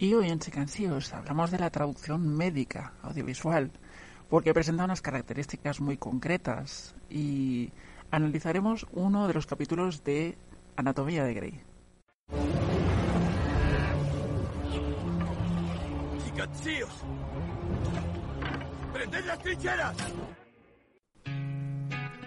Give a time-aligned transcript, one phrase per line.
[0.00, 3.72] Y hoy en Sicansíos hablamos de la traducción médica audiovisual,
[4.30, 7.72] porque presenta unas características muy concretas y
[8.12, 10.38] analizaremos uno de los capítulos de
[10.76, 11.60] Anatomía de Grey.
[16.24, 17.04] ¡Sicansíos!
[18.92, 19.96] ¡Prended las trincheras!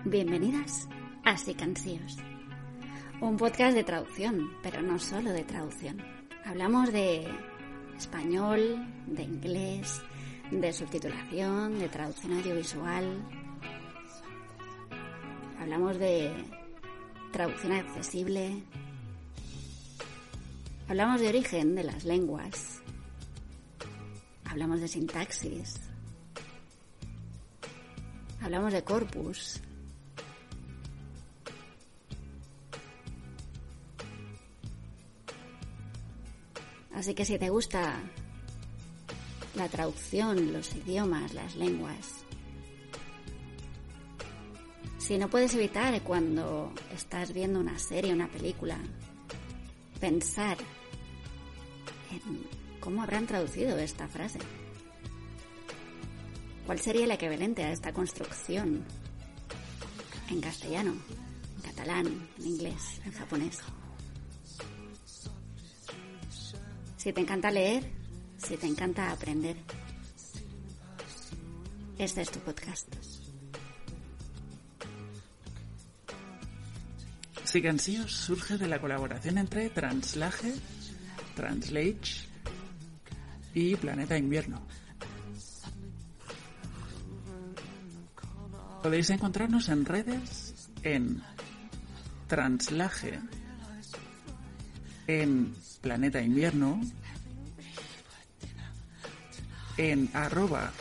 [0.03, 0.89] Bienvenidas
[1.23, 2.17] a Sicansíos,
[3.21, 6.03] un podcast de traducción, pero no solo de traducción.
[6.43, 7.29] Hablamos de
[8.01, 10.01] español, de inglés,
[10.49, 13.05] de subtitulación, de traducción audiovisual.
[15.59, 16.33] Hablamos de
[17.31, 18.63] traducción accesible.
[20.87, 22.81] Hablamos de origen de las lenguas.
[24.45, 25.79] Hablamos de sintaxis.
[28.41, 29.61] Hablamos de corpus.
[37.01, 37.99] Así que si te gusta
[39.55, 42.23] la traducción, los idiomas, las lenguas,
[44.99, 48.77] si no puedes evitar cuando estás viendo una serie, una película,
[49.99, 50.59] pensar
[52.11, 52.45] en
[52.79, 54.37] cómo habrán traducido esta frase.
[56.67, 58.85] ¿Cuál sería el equivalente a esta construcción
[60.29, 60.93] en castellano,
[61.55, 63.57] en catalán, en inglés, en japonés?
[67.01, 67.83] Si te encanta leer,
[68.37, 69.57] si te encanta aprender,
[71.97, 72.93] este es tu podcast.
[77.43, 80.53] Sigansíos surge de la colaboración entre Translage,
[81.35, 82.01] Translate
[83.55, 84.61] y Planeta Invierno.
[88.83, 91.23] Podéis encontrarnos en redes en
[92.27, 93.19] Translage,
[95.07, 96.79] en Planeta Invierno,
[99.77, 100.71] en arroba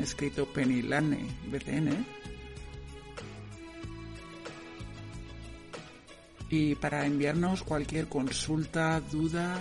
[0.00, 2.06] escrito bcn
[6.50, 9.58] Y para enviarnos cualquier consulta, duda,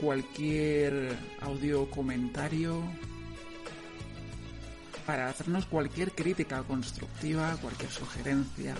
[0.00, 2.82] cualquier audio comentario,
[5.06, 8.74] para hacernos cualquier crítica constructiva, cualquier sugerencia,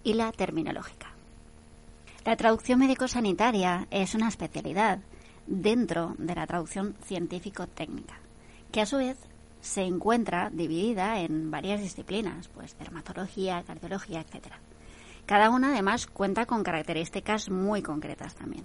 [0.04, 1.12] y la terminológica.
[2.24, 5.00] La traducción médico-sanitaria es una especialidad
[5.46, 8.14] dentro de la traducción científico-técnica,
[8.70, 9.18] que a su vez
[9.60, 14.48] se encuentra dividida en varias disciplinas, pues dermatología, cardiología, etc.
[15.26, 18.64] Cada una además cuenta con características muy concretas también.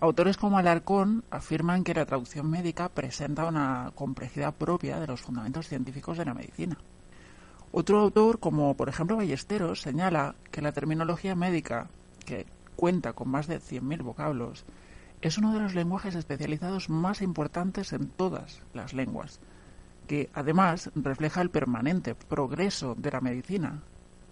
[0.00, 5.68] Autores como Alarcón afirman que la traducción médica presenta una complejidad propia de los fundamentos
[5.68, 6.76] científicos de la medicina.
[7.72, 11.88] Otro autor, como por ejemplo Ballesteros, señala que la terminología médica,
[12.24, 14.64] que cuenta con más de 100.000 vocablos,
[15.24, 19.40] es uno de los lenguajes especializados más importantes en todas las lenguas,
[20.06, 23.80] que además refleja el permanente progreso de la medicina,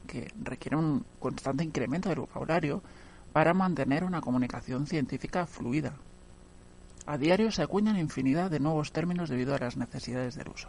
[0.06, 2.82] que requiere un constante incremento del vocabulario
[3.32, 5.94] para mantener una comunicación científica fluida.
[7.06, 10.68] A diario se acuñan infinidad de nuevos términos debido a las necesidades del uso.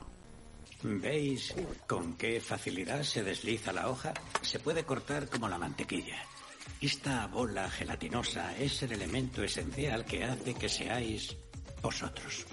[0.83, 1.53] ¿Veis
[1.85, 4.13] con qué facilidad se desliza la hoja?
[4.41, 6.15] Se puede cortar como la mantequilla.
[6.83, 11.33] Esta bola gelatinosa es el elemento esencial que hace que seáis
[11.81, 12.45] vosotros.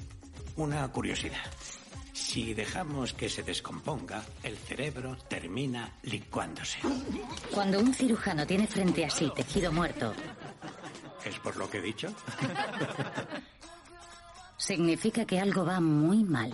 [0.55, 1.50] Una curiosidad.
[2.12, 6.79] Si dejamos que se descomponga, el cerebro termina licuándose.
[7.50, 10.15] Cuando un cirujano tiene frente a sí tejido muerto,
[11.25, 12.15] ¿Es por lo que he dicho?
[14.56, 16.53] significa que algo va muy mal.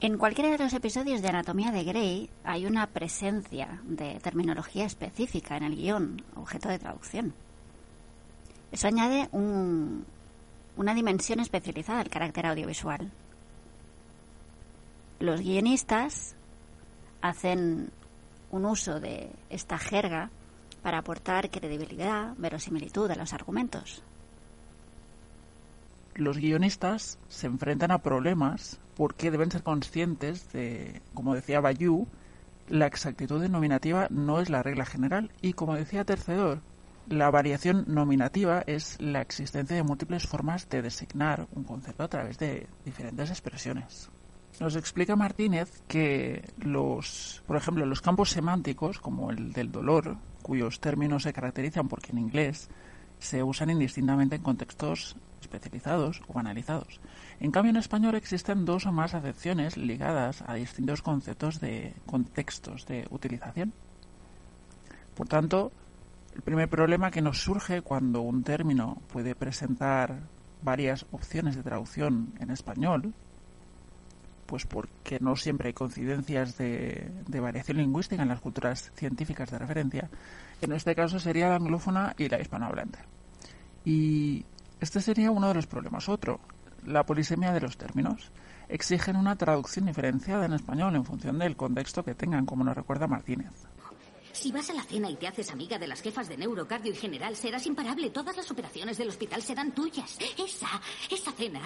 [0.00, 5.56] En cualquiera de los episodios de Anatomía de Grey hay una presencia de terminología específica
[5.58, 7.34] en el guion, objeto de traducción.
[8.72, 10.06] Eso añade un-
[10.76, 13.10] una dimensión especializada al carácter audiovisual.
[15.18, 16.34] Los guionistas
[17.20, 17.90] hacen
[18.50, 20.30] un uso de esta jerga
[20.82, 24.02] para aportar credibilidad, verosimilitud a los argumentos.
[26.20, 32.08] Los guionistas se enfrentan a problemas porque deben ser conscientes de, como decía Bayou,
[32.68, 36.60] la exactitud denominativa no es la regla general y, como decía Tercedor,
[37.08, 42.36] la variación nominativa es la existencia de múltiples formas de designar un concepto a través
[42.38, 44.10] de diferentes expresiones.
[44.60, 50.80] Nos explica Martínez que los, por ejemplo, los campos semánticos, como el del dolor, cuyos
[50.80, 52.68] términos se caracterizan porque en inglés
[53.18, 57.00] se usan indistintamente en contextos especializados o banalizados.
[57.40, 62.86] En cambio, en español existen dos o más acepciones ligadas a distintos conceptos de contextos
[62.86, 63.72] de utilización.
[65.14, 65.72] Por tanto,
[66.34, 70.20] el primer problema que nos surge cuando un término puede presentar
[70.62, 73.12] varias opciones de traducción en español,
[74.46, 79.58] pues porque no siempre hay coincidencias de, de, variación lingüística en las culturas científicas de
[79.58, 80.10] referencia.
[80.60, 82.98] En este caso sería la anglófona y la hispanohablante.
[83.84, 84.44] Y
[84.80, 86.08] este sería uno de los problemas.
[86.08, 86.40] Otro,
[86.86, 88.30] la polisemia de los términos.
[88.68, 93.06] Exigen una traducción diferenciada en español en función del contexto que tengan, como nos recuerda
[93.06, 93.50] Martínez.
[94.32, 96.96] Si vas a la cena y te haces amiga de las jefas de neurocardio y
[96.96, 98.10] general, serás imparable.
[98.10, 100.16] Todas las operaciones del hospital serán tuyas.
[100.38, 100.68] Esa,
[101.10, 101.60] esa cena.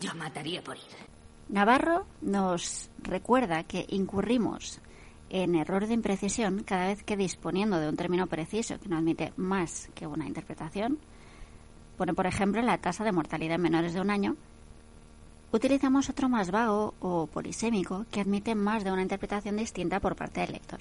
[0.00, 0.82] Yo mataría por ir.
[1.48, 4.80] Navarro nos recuerda que incurrimos
[5.30, 9.32] en error de imprecisión cada vez que disponiendo de un término preciso que no admite
[9.36, 10.98] más que una interpretación,
[11.96, 14.36] pone por ejemplo la tasa de mortalidad en menores de un año,
[15.52, 20.40] utilizamos otro más vago o polisémico que admite más de una interpretación distinta por parte
[20.40, 20.80] del lector.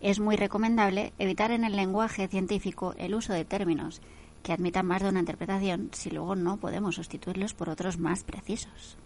[0.00, 4.00] Es muy recomendable evitar en el lenguaje científico el uso de términos
[4.42, 8.96] que admitan más de una interpretación si luego no podemos sustituirlos por otros más precisos.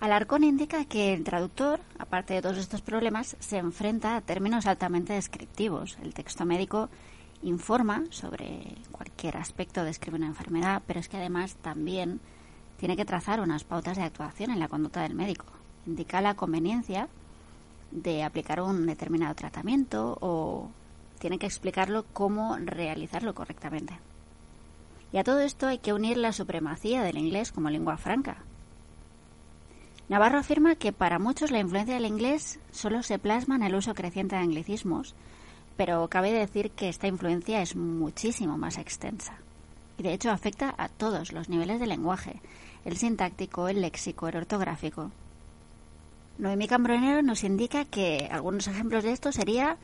[0.00, 5.14] Alarcón indica que el traductor, aparte de todos estos problemas, se enfrenta a términos altamente
[5.14, 5.96] descriptivos.
[6.02, 6.90] El texto médico
[7.44, 12.20] informa sobre cualquier aspecto, describe una enfermedad, pero es que además también
[12.78, 15.46] tiene que trazar unas pautas de actuación en la conducta del médico.
[15.86, 17.08] Indica la conveniencia
[17.90, 20.70] de aplicar un determinado tratamiento o
[21.18, 23.98] tiene que explicarlo cómo realizarlo correctamente.
[25.12, 28.38] Y a todo esto hay que unir la supremacía del inglés como lengua franca,
[30.06, 33.94] Navarro afirma que para muchos la influencia del inglés solo se plasma en el uso
[33.94, 35.14] creciente de anglicismos,
[35.76, 39.38] pero cabe decir que esta influencia es muchísimo más extensa
[39.98, 42.40] y de hecho afecta a todos los niveles del lenguaje,
[42.84, 45.10] el sintáctico, el léxico, el ortográfico.
[46.38, 49.76] Noemí Cambronero nos indica que algunos ejemplos de esto sería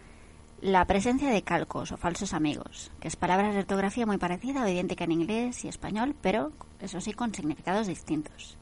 [0.61, 4.69] la presencia de calcos o falsos amigos, que es palabra de ortografía muy parecida o
[4.69, 8.59] idéntica en inglés y español, pero eso sí con significados distintos.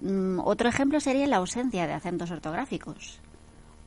[0.00, 3.20] Mm, otro ejemplo sería la ausencia de acentos ortográficos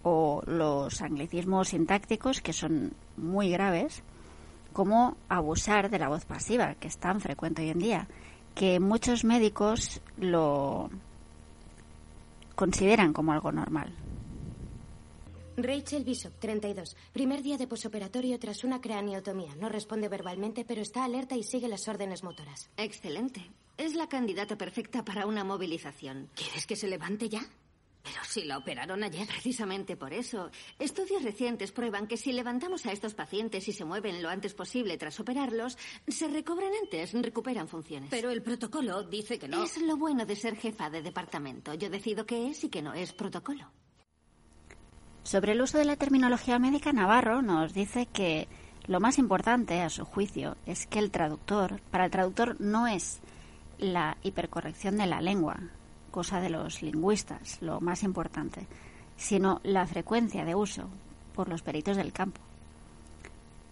[0.04, 4.04] o los anglicismos sintácticos que son muy graves,
[4.74, 8.08] como abusar de la voz pasiva, que es tan frecuente hoy en día,
[8.56, 10.90] que muchos médicos lo
[12.56, 13.94] consideran como algo normal.
[15.58, 16.96] Rachel Bishop, 32.
[17.12, 19.54] Primer día de posoperatorio tras una craneotomía.
[19.56, 22.70] No responde verbalmente, pero está alerta y sigue las órdenes motoras.
[22.78, 23.52] Excelente.
[23.78, 26.30] Es la candidata perfecta para una movilización.
[26.36, 27.42] ¿Quieres que se levante ya?
[28.04, 29.28] Pero si la operaron ayer.
[29.28, 30.50] Precisamente por eso.
[30.80, 34.98] Estudios recientes prueban que si levantamos a estos pacientes y se mueven lo antes posible
[34.98, 38.10] tras operarlos, se recobran antes, recuperan funciones.
[38.10, 39.64] Pero el protocolo dice que no.
[39.64, 41.74] Es lo bueno de ser jefa de departamento.
[41.74, 43.72] Yo decido qué es y qué no es protocolo.
[45.24, 48.48] Sobre el uso de la terminología médica, Navarro nos dice que
[48.88, 53.20] lo más importante, a su juicio, es que el traductor, para el traductor no es
[53.78, 55.60] la hipercorrección de la lengua,
[56.12, 58.68] cosa de los lingüistas, lo más importante,
[59.18, 60.90] sino la frecuencia de uso
[61.34, 62.42] por los peritos del campo.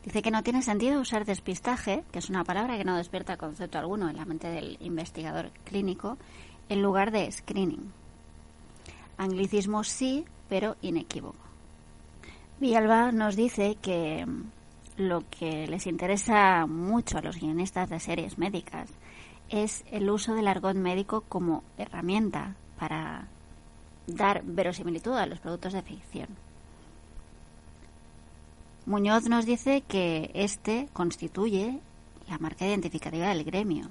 [0.03, 3.77] Dice que no tiene sentido usar despistaje, que es una palabra que no despierta concepto
[3.77, 6.17] alguno en la mente del investigador clínico,
[6.69, 7.91] en lugar de screening.
[9.17, 11.37] Anglicismo sí, pero inequívoco.
[12.59, 14.25] Villalba nos dice que
[14.97, 18.89] lo que les interesa mucho a los guionistas de series médicas
[19.49, 23.27] es el uso del argot médico como herramienta para
[24.07, 26.27] dar verosimilitud a los productos de ficción.
[28.85, 31.79] Muñoz nos dice que este constituye
[32.27, 33.89] la marca identificativa del gremio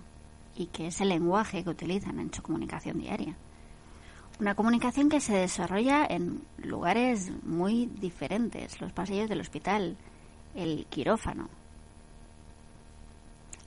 [0.56, 3.36] y que es el lenguaje que utilizan en su comunicación diaria.
[4.40, 9.96] Una comunicación que se desarrolla en lugares muy diferentes, los pasillos del hospital,
[10.54, 11.48] el quirófano.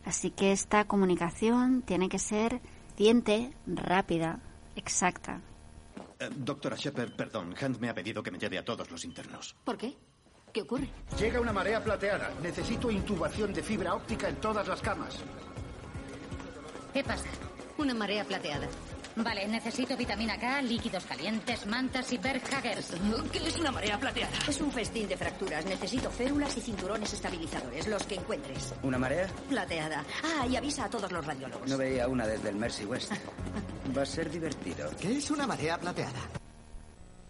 [0.06, 2.62] Así que esta comunicación tiene que ser
[2.96, 4.40] ciente, rápida,
[4.76, 5.42] exacta.
[6.20, 9.56] Eh, doctora Shepard, perdón, Hunt me ha pedido que me lleve a todos los internos.
[9.64, 9.96] ¿Por qué?
[10.54, 10.90] ¿Qué ocurre?
[11.18, 12.32] Llega una marea plateada.
[12.42, 15.18] Necesito intubación de fibra óptica en todas las camas.
[16.94, 17.30] ¿Qué pasa?
[17.78, 18.68] Una marea plateada.
[19.16, 22.96] Vale, necesito vitamina K, líquidos calientes, mantas y Berghaggers.
[23.32, 24.32] ¿Qué es una marea plateada?
[24.48, 25.66] Es un festín de fracturas.
[25.66, 28.74] Necesito férulas y cinturones estabilizadores, los que encuentres.
[28.84, 29.28] ¿Una marea?
[29.50, 30.04] Plateada.
[30.24, 31.70] Ah, y avisa a todos los radiólogos.
[31.70, 33.12] No veía una desde el Mercy West.
[33.96, 34.90] Va a ser divertido.
[35.00, 36.20] ¿Qué es una marea plateada?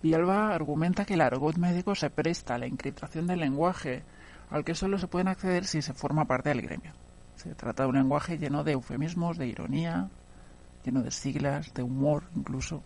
[0.03, 4.03] Villalba argumenta que el argot médico se presta a la encriptación del lenguaje,
[4.49, 6.93] al que solo se pueden acceder si se forma parte del gremio.
[7.35, 10.09] Se trata de un lenguaje lleno de eufemismos, de ironía,
[10.83, 12.83] lleno de siglas, de humor incluso.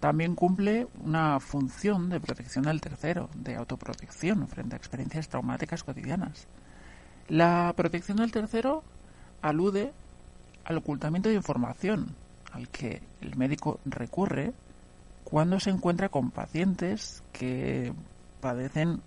[0.00, 6.46] También cumple una función de protección del tercero, de autoprotección frente a experiencias traumáticas cotidianas.
[7.28, 8.84] La protección del tercero
[9.42, 9.92] alude
[10.64, 12.14] al ocultamiento de información
[12.52, 14.52] al que el médico recurre
[15.24, 17.92] cuando se encuentra con pacientes que
[18.40, 19.02] padecen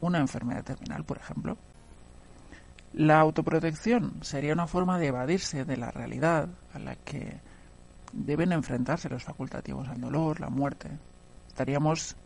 [0.00, 1.58] una enfermedad terminal, por ejemplo.
[2.98, 7.40] La autoprotección sería una forma de evadirse de la realidad a la que
[8.12, 10.90] deben enfrentarse los facultativos al dolor, la muerte.
[11.46, 12.16] Estaríamos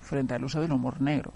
[0.00, 1.32] frente al uso del humor negro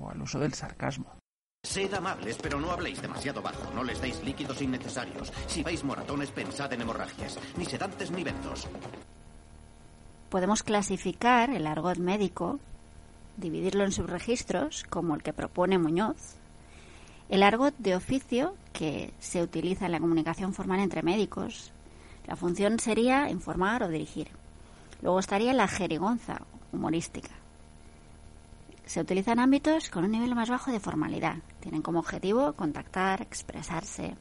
[0.00, 1.14] o al uso del sarcasmo.
[1.62, 3.70] Sed amables, pero no habléis demasiado bajo.
[3.74, 5.30] No les deis líquidos innecesarios.
[5.46, 7.38] Si veis moratones, pensad en hemorragias.
[7.58, 8.66] Ni sedantes ni bentos.
[10.30, 12.60] Podemos clasificar el argot médico,
[13.36, 16.38] dividirlo en subregistros, como el que propone Muñoz.
[17.32, 21.72] El argot de oficio, que se utiliza en la comunicación formal entre médicos.
[22.26, 24.28] La función sería informar o dirigir.
[25.00, 27.30] Luego estaría la jerigonza humorística.
[28.84, 31.36] Se utiliza en ámbitos con un nivel más bajo de formalidad.
[31.60, 34.14] Tienen como objetivo contactar, expresarse.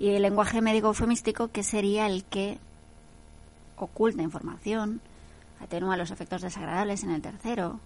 [0.00, 2.58] Y el lenguaje médico eufemístico, que sería el que
[3.76, 5.00] oculta información,
[5.60, 7.78] atenúa los efectos desagradables en el tercero.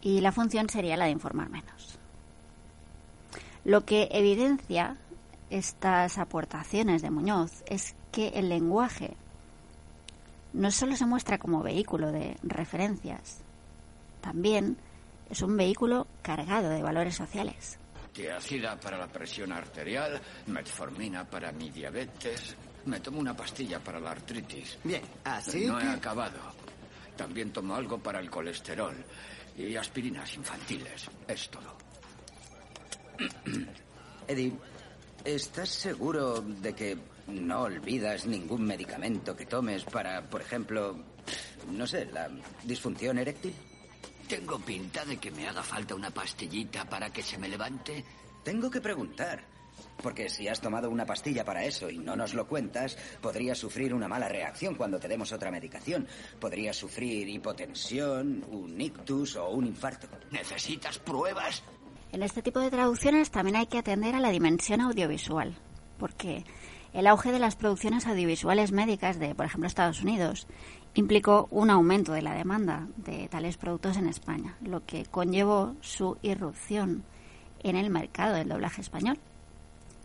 [0.00, 1.98] Y la función sería la de informar menos.
[3.66, 4.96] Lo que evidencia
[5.50, 9.16] estas aportaciones de Muñoz es que el lenguaje
[10.52, 13.40] no solo se muestra como vehículo de referencias,
[14.20, 14.76] también
[15.28, 17.80] es un vehículo cargado de valores sociales.
[18.12, 22.54] Tiacida para la presión arterial, metformina para mi diabetes,
[22.84, 24.78] me tomo una pastilla para la artritis.
[24.84, 25.86] Bien, así No que...
[25.86, 26.38] he acabado.
[27.16, 28.94] También tomo algo para el colesterol
[29.58, 31.10] y aspirinas infantiles.
[31.26, 31.75] Es todo.
[34.28, 34.52] Eddie,
[35.24, 40.96] ¿estás seguro de que no olvidas ningún medicamento que tomes para, por ejemplo,
[41.70, 42.28] no sé, la
[42.64, 43.54] disfunción eréctil?
[44.28, 48.04] ¿Tengo pinta de que me haga falta una pastillita para que se me levante?
[48.42, 49.56] Tengo que preguntar.
[50.02, 53.94] Porque si has tomado una pastilla para eso y no nos lo cuentas, podrías sufrir
[53.94, 56.06] una mala reacción cuando te demos otra medicación.
[56.40, 60.08] Podrías sufrir hipotensión, un ictus o un infarto.
[60.30, 61.62] ¿Necesitas pruebas?
[62.16, 65.54] En este tipo de traducciones también hay que atender a la dimensión audiovisual,
[65.98, 66.46] porque
[66.94, 70.46] el auge de las producciones audiovisuales médicas de, por ejemplo, Estados Unidos
[70.94, 76.16] implicó un aumento de la demanda de tales productos en España, lo que conllevó su
[76.22, 77.04] irrupción
[77.62, 79.18] en el mercado del doblaje español.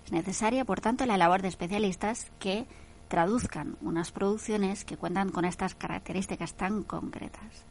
[0.04, 2.66] Es necesaria, por tanto, la labor de especialistas que
[3.08, 7.64] traduzcan unas producciones que cuentan con estas características tan concretas.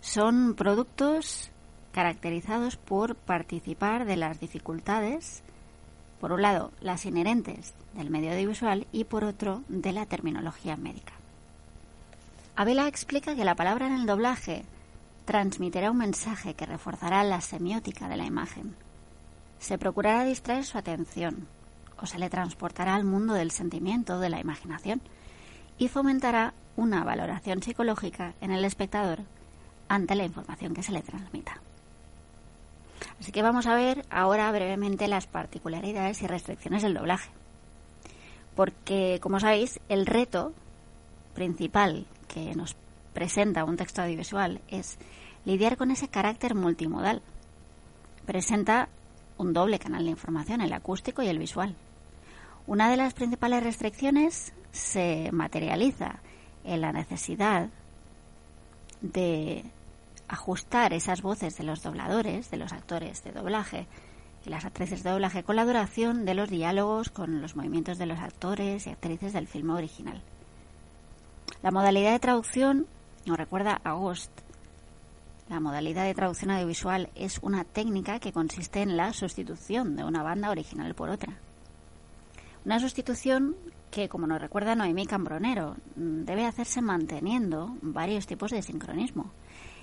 [0.00, 1.51] Son productos
[1.92, 5.42] caracterizados por participar de las dificultades,
[6.20, 11.12] por un lado, las inherentes del medio audiovisual y por otro, de la terminología médica.
[12.56, 14.64] Abela explica que la palabra en el doblaje
[15.24, 18.74] transmitirá un mensaje que reforzará la semiótica de la imagen.
[19.58, 21.46] Se procurará distraer su atención
[22.00, 25.00] o se le transportará al mundo del sentimiento, de la imaginación,
[25.78, 29.20] y fomentará una valoración psicológica en el espectador
[29.88, 31.60] ante la información que se le transmita.
[33.20, 37.30] Así que vamos a ver ahora brevemente las particularidades y restricciones del doblaje.
[38.54, 40.52] Porque, como sabéis, el reto
[41.34, 42.76] principal que nos
[43.12, 44.98] presenta un texto audiovisual es
[45.44, 47.22] lidiar con ese carácter multimodal.
[48.26, 48.88] Presenta
[49.38, 51.74] un doble canal de información, el acústico y el visual.
[52.66, 56.20] Una de las principales restricciones se materializa
[56.64, 57.68] en la necesidad
[59.00, 59.64] de
[60.32, 63.86] ajustar esas voces de los dobladores, de los actores de doblaje
[64.46, 68.06] y las actrices de doblaje con la duración de los diálogos, con los movimientos de
[68.06, 70.22] los actores y actrices del filme original.
[71.62, 72.86] La modalidad de traducción
[73.26, 74.32] nos recuerda a Ghost.
[75.50, 80.22] La modalidad de traducción audiovisual es una técnica que consiste en la sustitución de una
[80.22, 81.36] banda original por otra.
[82.64, 83.54] Una sustitución
[83.90, 89.30] que, como nos recuerda Noemí Cambronero, debe hacerse manteniendo varios tipos de sincronismo.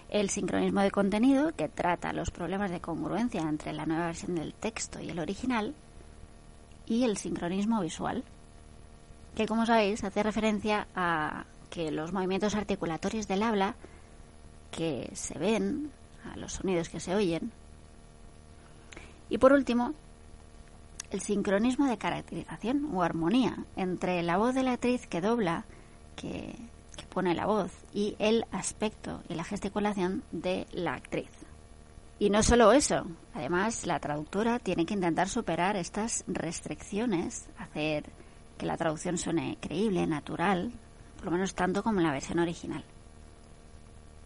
[0.09, 4.55] El sincronismo de contenido, que trata los problemas de congruencia entre la nueva versión del
[4.55, 5.75] texto y el original,
[6.87, 8.23] y el sincronismo visual,
[9.35, 13.75] que, como sabéis, hace referencia a que los movimientos articulatorios del habla
[14.71, 15.91] que se ven,
[16.25, 17.51] a los sonidos que se oyen.
[19.29, 19.93] Y por último,
[21.11, 25.65] el sincronismo de caracterización o armonía entre la voz de la actriz que dobla,
[26.15, 26.55] que,
[26.99, 31.31] que pone la voz, y el aspecto y la gesticulación de la actriz.
[32.19, 38.03] Y no solo eso, además la traductora tiene que intentar superar estas restricciones, hacer
[38.57, 40.73] que la traducción suene creíble, natural,
[41.15, 42.83] por lo menos tanto como en la versión original.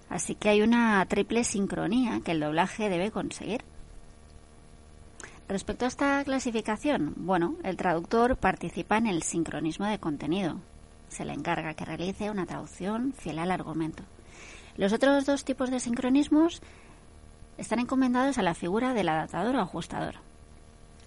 [0.09, 3.63] Así que hay una triple sincronía que el doblaje debe conseguir.
[5.47, 10.59] Respecto a esta clasificación, bueno, el traductor participa en el sincronismo de contenido.
[11.13, 14.03] Se le encarga que realice una traducción fiel al argumento.
[14.77, 16.59] Los otros dos tipos de sincronismos
[17.59, 20.15] están encomendados a la figura del adaptador o ajustador.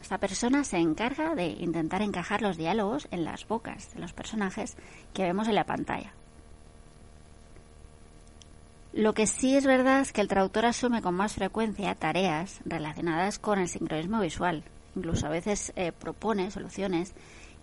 [0.01, 4.77] Esta persona se encarga de intentar encajar los diálogos en las bocas de los personajes
[5.13, 6.13] que vemos en la pantalla.
[8.93, 13.41] Lo que sí es verdad es que el traductor asume con más frecuencia tareas relacionadas
[13.41, 14.63] con el sincronismo visual.
[14.95, 17.13] Incluso a veces eh, propone soluciones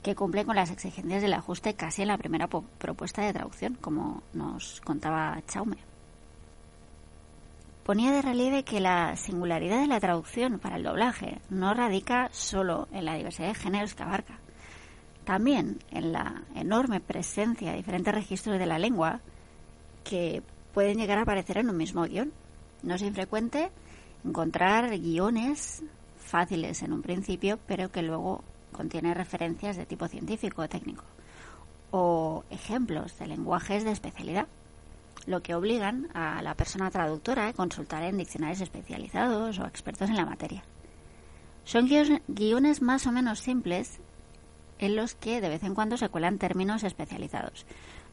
[0.04, 4.22] que cumplen con las exigencias del ajuste casi en la primera propuesta de traducción, como
[4.34, 5.78] nos contaba Chaume
[7.84, 12.88] ponía de relieve que la singularidad de la traducción para el doblaje no radica solo
[12.92, 14.40] en la diversidad de géneros que abarca,
[15.26, 19.20] también en la enorme presencia de diferentes registros de la lengua
[20.04, 20.42] que
[20.74, 22.32] pueden llegar a aparecer en un mismo guion.
[22.82, 23.70] No es infrecuente
[24.26, 25.84] encontrar guiones
[26.18, 31.06] fáciles en un principio, pero que luego contienen referencias de tipo científico o técnico,
[31.92, 34.48] o ejemplos de lenguajes de especialidad
[35.26, 40.18] lo que obligan a la persona traductora a consultar en diccionarios especializados o expertos en
[40.18, 40.64] la materia.
[41.64, 41.88] Son
[42.28, 44.00] guiones más o menos simples
[44.80, 47.66] en los que de vez en cuando se cuelan términos especializados.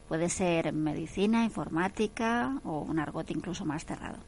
[0.07, 4.19] Puede ser medicina, informática o un argot incluso más cerrado.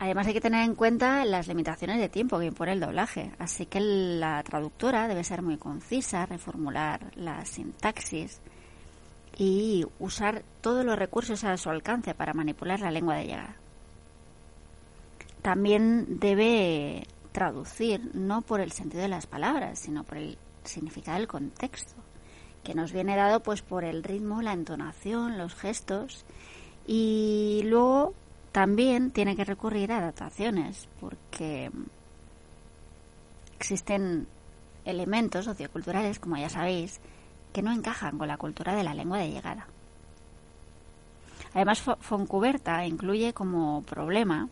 [0.00, 3.66] Además hay que tener en cuenta las limitaciones de tiempo que impone el doblaje, así
[3.66, 8.40] que la traductora debe ser muy concisa, reformular la sintaxis,
[9.36, 13.56] y usar todos los recursos a su alcance para manipular la lengua de llegada.
[15.42, 21.28] También debe traducir no por el sentido de las palabras, sino por el significado del
[21.28, 21.94] contexto,
[22.64, 26.24] que nos viene dado pues por el ritmo, la entonación, los gestos
[26.86, 28.14] y luego
[28.52, 31.70] también tiene que recurrir a adaptaciones porque
[33.56, 34.26] existen
[34.84, 37.00] elementos socioculturales, como ya sabéis,
[37.52, 39.66] que no encajan con la cultura de la lengua de llegada.
[41.54, 44.48] Además, Foncuberta incluye como problema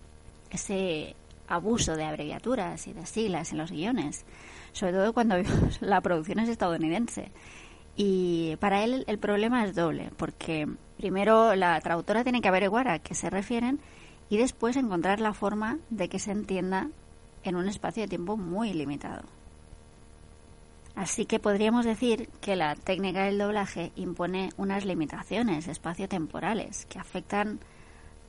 [0.50, 1.14] ese
[1.48, 4.24] abuso de abreviaturas y de siglas en los guiones,
[4.72, 5.36] sobre todo cuando
[5.80, 7.30] la producción es estadounidense.
[7.96, 12.98] Y para él el problema es doble, porque primero la traductora tiene que averiguar a
[12.98, 13.80] qué se refieren
[14.28, 16.88] y después encontrar la forma de que se entienda
[17.44, 19.22] en un espacio de tiempo muy limitado.
[20.96, 27.60] Así que podríamos decir que la técnica del doblaje impone unas limitaciones espaciotemporales que afectan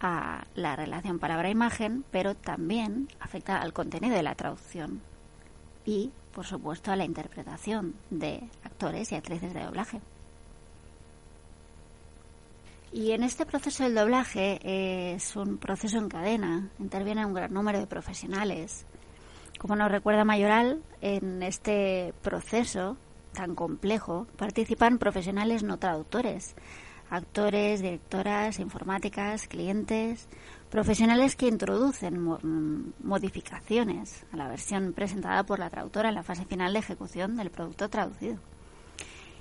[0.01, 5.01] a la relación palabra-imagen, pero también afecta al contenido de la traducción
[5.85, 10.01] y, por supuesto, a la interpretación de actores y actrices de doblaje.
[12.91, 14.59] Y en este proceso del doblaje
[15.13, 18.85] es un proceso en cadena, interviene un gran número de profesionales,
[19.57, 22.95] como nos recuerda Mayoral, en este proceso
[23.33, 26.55] tan complejo participan profesionales no traductores,
[27.09, 30.27] actores, directoras, informáticas, clientes,
[30.69, 36.73] profesionales que introducen modificaciones a la versión presentada por la traductora en la fase final
[36.73, 38.37] de ejecución del producto traducido.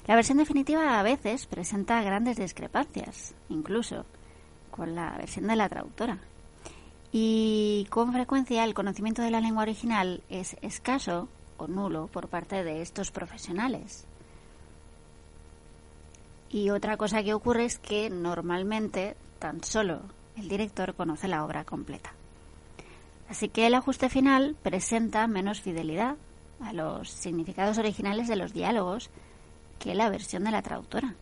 [0.06, 4.04] La versión definitiva a veces presenta grandes discrepancias, incluso
[4.70, 6.18] con la versión de la traductora,
[7.10, 12.62] y con frecuencia el conocimiento de la lengua original es escaso o nulo por parte
[12.62, 14.04] de estos profesionales.
[16.50, 20.02] Y otra cosa que ocurre es que normalmente tan solo
[20.36, 22.12] el director conoce la obra completa.
[23.28, 26.16] Así que el ajuste final presenta menos fidelidad
[26.60, 29.10] a los significados originales de los diálogos
[29.78, 31.14] que la versión de la traductora.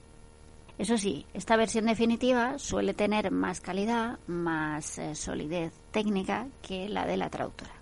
[0.76, 7.06] Eso sí, esta versión definitiva suele tener más calidad, más eh, solidez técnica que la
[7.06, 7.72] de la traductora.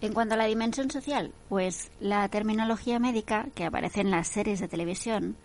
[0.00, 4.60] En cuanto a la dimensión social, pues la terminología médica que aparece en las series
[4.60, 5.36] de televisión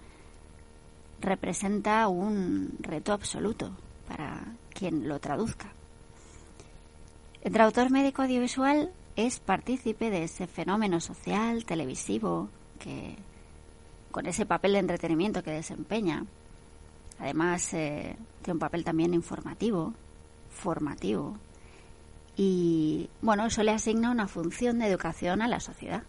[1.20, 3.76] representa un reto absoluto
[4.08, 5.74] para quien lo traduzca.
[7.42, 12.50] El traductor médico audiovisual es partícipe de ese fenómeno social, televisivo,
[12.80, 13.16] que
[14.12, 16.26] con ese papel de entretenimiento que desempeña.
[17.20, 19.94] Además, eh, tiene un papel también informativo,
[20.50, 21.38] formativo.
[22.38, 26.04] Y, bueno, eso le asigna una función de educación a la sociedad.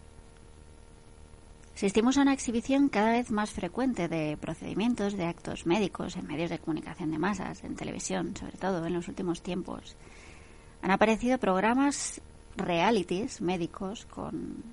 [1.75, 6.49] Asistimos a una exhibición cada vez más frecuente de procedimientos, de actos médicos en medios
[6.49, 9.95] de comunicación de masas, en televisión, sobre todo en los últimos tiempos.
[10.81, 12.19] Han aparecido programas
[12.57, 14.63] realities médicos con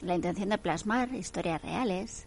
[0.00, 2.26] la intención de plasmar historias reales.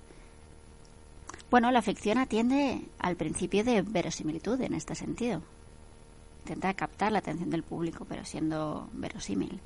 [1.52, 5.41] Bueno, la ficción atiende al principio de verosimilitud en este sentido.
[6.43, 9.60] Intenta captar la atención del público, pero siendo verosímil.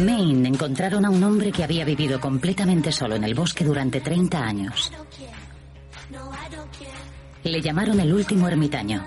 [0.00, 4.00] En Maine encontraron a un hombre que había vivido completamente solo en el bosque durante
[4.00, 4.90] 30 años.
[7.44, 9.06] Le llamaron el último ermitaño.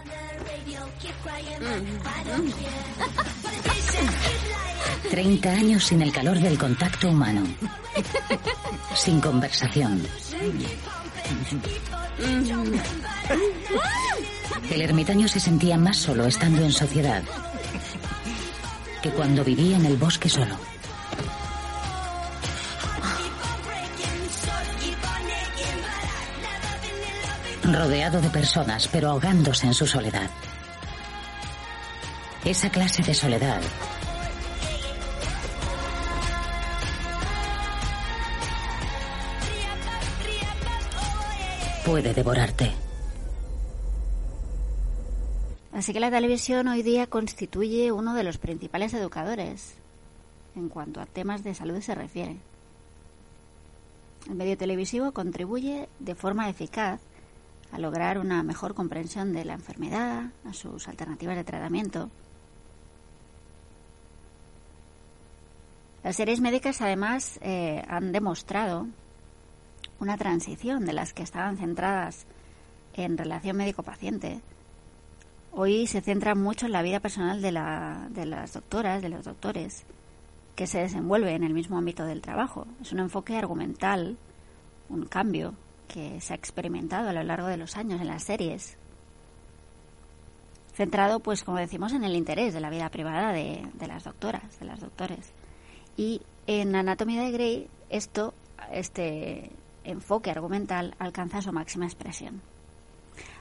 [5.10, 7.42] Treinta años sin el calor del contacto humano.
[8.94, 10.00] Sin conversación.
[14.70, 17.24] El ermitaño se sentía más solo estando en sociedad
[19.02, 20.73] que cuando vivía en el bosque solo.
[27.64, 30.30] Rodeado de personas, pero ahogándose en su soledad.
[32.44, 33.62] Esa clase de soledad
[41.86, 42.72] puede devorarte.
[45.72, 49.76] Así que la televisión hoy día constituye uno de los principales educadores
[50.56, 52.38] en cuanto a temas de salud se refiere.
[54.28, 57.00] El medio televisivo contribuye de forma eficaz
[57.74, 62.12] a lograr una mejor comprensión de la enfermedad, a sus alternativas de tratamiento.
[66.04, 68.86] Las series médicas además eh, han demostrado
[70.00, 72.28] una transición de las que estaban centradas
[72.94, 74.42] en relación médico-paciente.
[75.52, 79.26] Hoy se centra mucho en la vida personal de, la, de las doctoras, de los
[79.26, 79.84] doctores,
[80.56, 82.68] que se desenvuelve en el mismo ámbito del trabajo.
[82.82, 84.18] Es un enfoque argumental,
[84.90, 85.56] un cambio
[85.88, 88.78] que se ha experimentado a lo largo de los años en las series,
[90.74, 94.60] centrado, pues, como decimos, en el interés de la vida privada de, de las doctoras,
[94.60, 95.34] de las doctores.
[95.96, 98.34] Y en Anatomía de Grey, esto,
[98.72, 99.52] este
[99.84, 102.42] enfoque argumental alcanza su máxima expresión.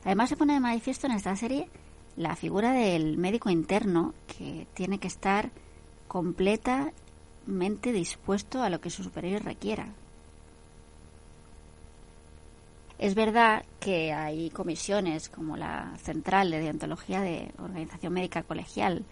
[0.05, 1.69] Además, se pone de manifiesto en esta serie
[2.17, 5.51] la figura del médico interno que tiene que estar
[6.09, 9.95] completamente dispuesto a lo que su superior requiera.
[13.03, 19.05] Es verdad que hay comisiones como la Central de Deontología de Organización Médica Colegial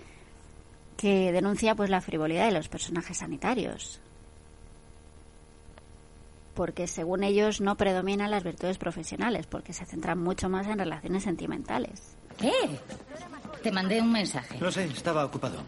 [0.96, 3.98] que denuncia pues la frivolidad de los personajes sanitarios,
[6.54, 11.24] porque según ellos no predominan las virtudes profesionales, porque se centran mucho más en relaciones
[11.24, 12.14] sentimentales.
[12.38, 12.52] ¿Qué?
[13.60, 14.56] Te mandé un mensaje.
[14.60, 15.64] No sé, estaba ocupado.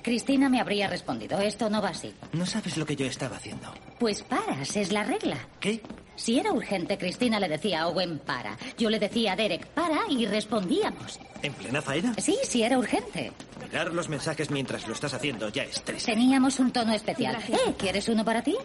[0.00, 2.14] Cristina me habría respondido, esto no va así.
[2.34, 3.74] No sabes lo que yo estaba haciendo.
[3.98, 5.38] Pues paras, es la regla.
[5.58, 5.82] ¿Qué?
[6.16, 8.56] Si era urgente, Cristina le decía a Owen para.
[8.78, 11.18] Yo le decía a Derek para y respondíamos.
[11.42, 12.14] ¿En plena faena?
[12.18, 13.32] Sí, sí era urgente.
[13.60, 16.12] Mirar los mensajes mientras lo estás haciendo ya es triste.
[16.12, 17.36] Teníamos un tono especial.
[17.48, 17.74] ¿Eh?
[17.76, 18.56] ¿Quieres uno para ti?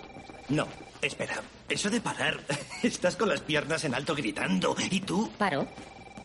[0.50, 0.68] No,
[1.02, 1.42] espera.
[1.68, 2.40] Eso de parar.
[2.84, 4.76] Estás con las piernas en alto gritando.
[4.90, 5.30] ¿Y tú?
[5.38, 5.68] Paro.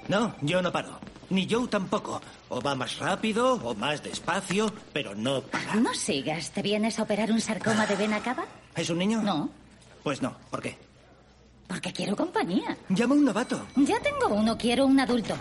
[0.09, 0.99] No, yo no paro.
[1.31, 2.21] Ni Joe tampoco.
[2.51, 5.75] O va más rápido o más despacio, pero no para.
[5.77, 6.51] No sigas.
[6.51, 8.45] ¿Te vienes a operar un sarcoma de vena cava?
[8.77, 9.23] ¿Es un niño?
[9.23, 9.49] No.
[10.03, 10.37] Pues no.
[10.51, 10.77] ¿Por qué?
[11.75, 12.77] Porque quiero compañía.
[12.89, 13.61] Llama a un novato.
[13.75, 15.35] Ya tengo uno, quiero un adulto.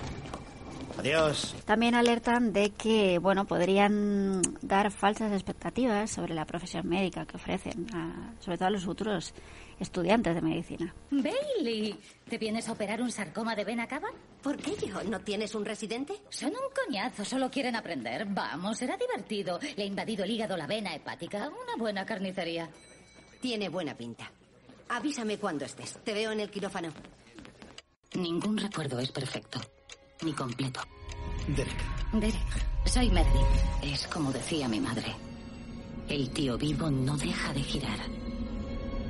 [0.97, 1.55] Adiós.
[1.63, 7.85] También alertan de que, bueno, podrían dar falsas expectativas sobre la profesión médica que ofrecen,
[7.93, 9.31] a- sobre todo a los futuros
[9.79, 10.91] estudiantes de medicina.
[11.11, 14.07] Bailey, ¿te vienes a operar un sarcoma de vena cava?
[14.41, 15.03] ¿Por qué yo?
[15.03, 16.13] ¿No tienes un residente?
[16.29, 18.25] Son un coñazo, solo quieren aprender.
[18.27, 19.59] Vamos, será divertido.
[19.77, 21.47] Le ha invadido el hígado la vena hepática.
[21.49, 22.67] Una buena carnicería.
[23.39, 24.31] Tiene buena pinta.
[24.93, 25.97] Avísame cuando estés.
[26.03, 26.89] Te veo en el quirófano.
[28.13, 29.59] Ningún recuerdo es perfecto,
[30.21, 30.81] ni completo.
[31.47, 31.83] Derek.
[32.13, 33.39] Derek, soy Merdy.
[33.81, 35.15] Es como decía mi madre.
[36.07, 37.97] El tío vivo no deja de girar.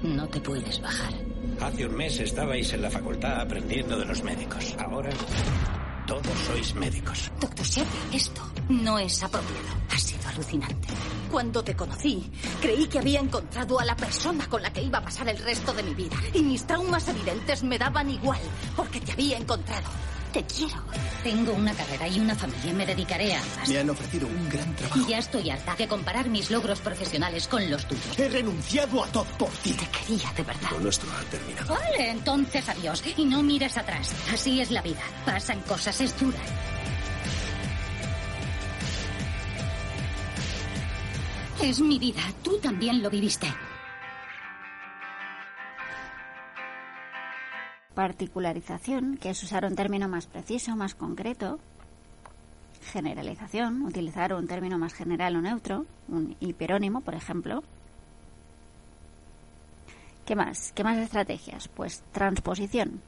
[0.04, 1.14] No te puedes bajar.
[1.60, 4.74] Hace un mes estabais en la facultad aprendiendo de los médicos.
[4.80, 5.10] Ahora
[6.06, 7.32] todos sois médicos.
[7.40, 9.74] Doctor Shepard, esto no es apropiado.
[9.92, 10.88] Ha sido alucinante.
[11.32, 15.04] Cuando te conocí, creí que había encontrado a la persona con la que iba a
[15.04, 16.16] pasar el resto de mi vida.
[16.34, 18.42] Y mis traumas evidentes me daban igual,
[18.76, 19.88] porque te había encontrado.
[20.34, 20.82] Te quiero.
[21.24, 22.74] Tengo una carrera y una familia.
[22.74, 23.70] Me dedicaré a ambas.
[23.70, 25.08] Me han ofrecido un gran trabajo.
[25.08, 28.18] Ya estoy harta de comparar mis logros profesionales con los tuyos.
[28.18, 29.74] He renunciado a todo por ti.
[29.74, 30.72] Te quería de verdad.
[30.72, 31.76] Lo nuestro ha terminado.
[31.76, 33.04] Vale, entonces adiós.
[33.16, 34.12] Y no mires atrás.
[34.34, 35.04] Así es la vida.
[35.24, 36.40] Pasan cosas, es dura.
[41.62, 42.22] Es mi vida.
[42.42, 43.54] Tú también lo viviste.
[47.96, 51.60] Particularización, que es usar un término más preciso, más concreto.
[52.92, 57.64] Generalización, utilizar un término más general o neutro, un hiperónimo, por ejemplo.
[60.26, 60.72] ¿Qué más?
[60.74, 61.68] ¿Qué más estrategias?
[61.68, 63.02] Pues transposición.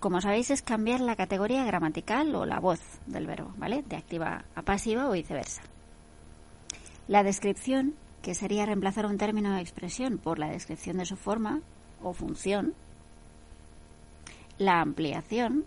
[0.00, 3.82] Como sabéis, es cambiar la categoría gramatical o la voz del verbo, ¿vale?
[3.86, 5.62] De activa a pasiva o viceversa.
[7.08, 11.60] La descripción, que sería reemplazar un término o expresión por la descripción de su forma
[12.02, 12.74] o función.
[14.62, 15.64] La ampliación,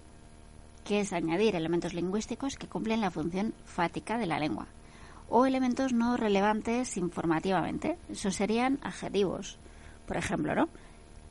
[0.86, 4.67] que es añadir elementos lingüísticos que cumplen la función fática de la lengua,
[5.27, 7.97] o elementos no relevantes informativamente.
[8.10, 9.58] Esos serían adjetivos,
[10.08, 10.69] por ejemplo, ¿no?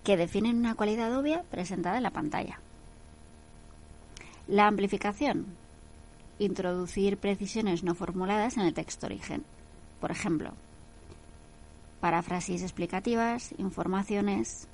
[0.03, 2.61] Que definen una cualidad obvia presentada en la pantalla.
[4.47, 5.47] La amplificación,
[6.39, 9.43] introducir precisiones no formuladas en el texto origen.
[10.03, 10.53] Por ejemplo,
[12.03, 14.69] paráfrasis explicativas, informaciones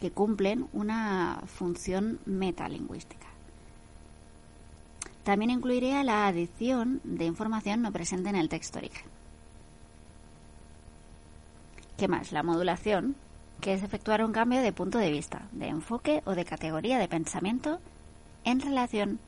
[0.00, 3.26] que cumplen una función metalingüística.
[5.24, 9.06] También incluiría la adición de información no presente en el texto origen.
[11.96, 12.30] ¿Qué más?
[12.30, 13.16] La modulación,
[13.60, 17.08] que es efectuar un cambio de punto de vista, de enfoque o de categoría de
[17.08, 17.80] pensamiento
[18.44, 19.18] en relación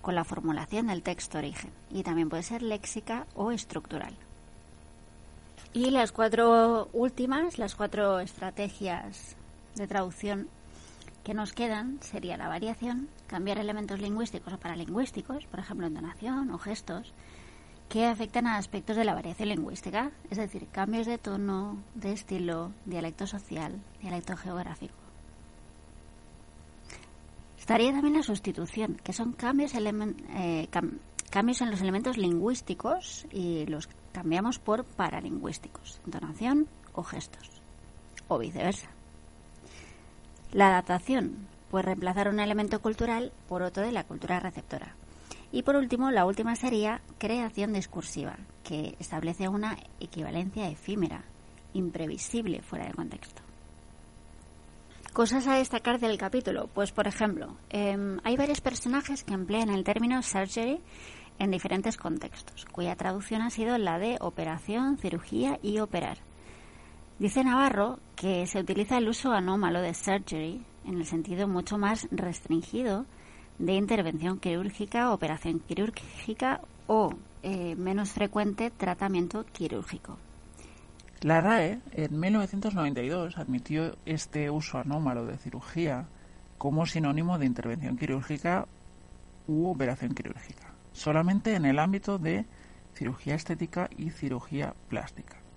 [0.00, 1.70] con la formulación del texto origen.
[1.90, 4.16] Y también puede ser léxica o estructural.
[5.72, 9.36] Y las cuatro últimas, las cuatro estrategias
[9.78, 10.48] de traducción
[11.24, 16.58] que nos quedan sería la variación, cambiar elementos lingüísticos o paralingüísticos, por ejemplo entonación o
[16.58, 17.12] gestos,
[17.88, 22.72] que afectan a aspectos de la variación lingüística, es decir, cambios de tono, de estilo,
[22.84, 24.94] dialecto social, dialecto geográfico.
[27.58, 30.98] Estaría también la sustitución, que son cambios, eh, cam-
[31.30, 37.60] cambios en los elementos lingüísticos y los cambiamos por paralingüísticos, entonación o gestos,
[38.28, 38.88] o viceversa.
[40.52, 44.94] La adaptación, pues reemplazar un elemento cultural por otro de la cultura receptora.
[45.52, 51.24] Y por último, la última sería creación discursiva, que establece una equivalencia efímera,
[51.74, 53.42] imprevisible fuera de contexto.
[55.12, 56.68] Cosas a destacar del capítulo.
[56.72, 60.80] Pues, por ejemplo, em, hay varios personajes que emplean el término surgery
[61.38, 66.27] en diferentes contextos, cuya traducción ha sido la de operación, cirugía y operar.
[67.18, 72.06] Dice Navarro que se utiliza el uso anómalo de surgery en el sentido mucho más
[72.12, 73.06] restringido
[73.58, 80.16] de intervención quirúrgica, operación quirúrgica o, eh, menos frecuente, tratamiento quirúrgico.
[81.22, 86.06] La RAE en 1992 admitió este uso anómalo de cirugía
[86.56, 88.68] como sinónimo de intervención quirúrgica
[89.48, 92.46] u operación quirúrgica, solamente en el ámbito de
[92.94, 95.47] cirugía estética y cirugía plástica.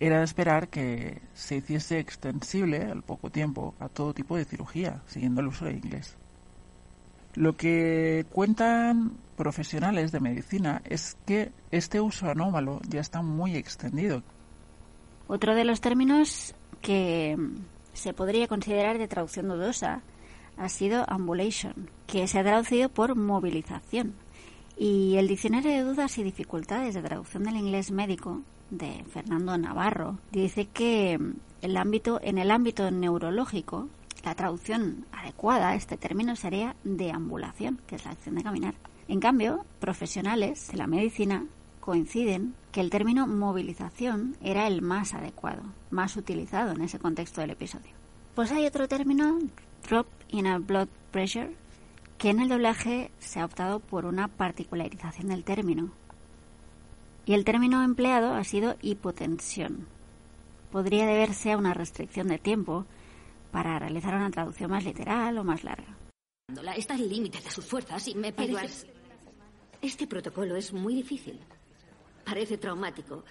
[0.00, 5.02] Era de esperar que se hiciese extensible al poco tiempo a todo tipo de cirugía,
[5.06, 6.16] siguiendo el uso de inglés.
[7.34, 14.22] Lo que cuentan profesionales de medicina es que este uso anómalo ya está muy extendido.
[15.26, 17.36] Otro de los términos que
[17.92, 20.02] se podría considerar de traducción dudosa
[20.56, 24.14] ha sido ambulation, que se ha traducido por movilización.
[24.76, 30.18] Y el Diccionario de Dudas y Dificultades de Traducción del Inglés Médico de Fernando Navarro
[30.30, 31.18] dice que
[31.62, 33.88] el ámbito, en el ámbito neurológico
[34.24, 38.74] La traducción adecuada a este término sería deambulación, que es la acción de caminar.
[39.06, 41.46] En cambio, profesionales de la medicina
[41.80, 47.52] coinciden que el término movilización era el más adecuado, más utilizado en ese contexto del
[47.52, 47.92] episodio.
[48.34, 49.38] Pues hay otro término,
[49.88, 51.54] drop in a blood pressure,
[52.18, 55.90] que en el doblaje se ha optado por una particularización del término.
[57.28, 59.86] Y el término empleado ha sido hipotensión.
[60.72, 62.86] Podría deberse a una restricción de tiempo
[63.52, 65.94] para realizar una traducción más literal o más larga.
[66.74, 68.90] Está al límite de sus fuerzas y me parece...
[69.82, 71.38] Este protocolo es muy difícil.
[72.24, 73.22] Parece traumático.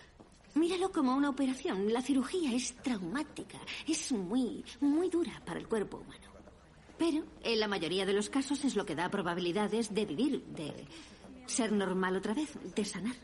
[0.53, 1.91] Míralo como una operación.
[1.91, 3.57] La cirugía es traumática.
[3.87, 6.27] Es muy, muy dura para el cuerpo humano.
[6.99, 10.85] Pero en la mayoría de los casos es lo que da probabilidades de vivir, de
[11.47, 13.15] ser normal otra vez, de sanar.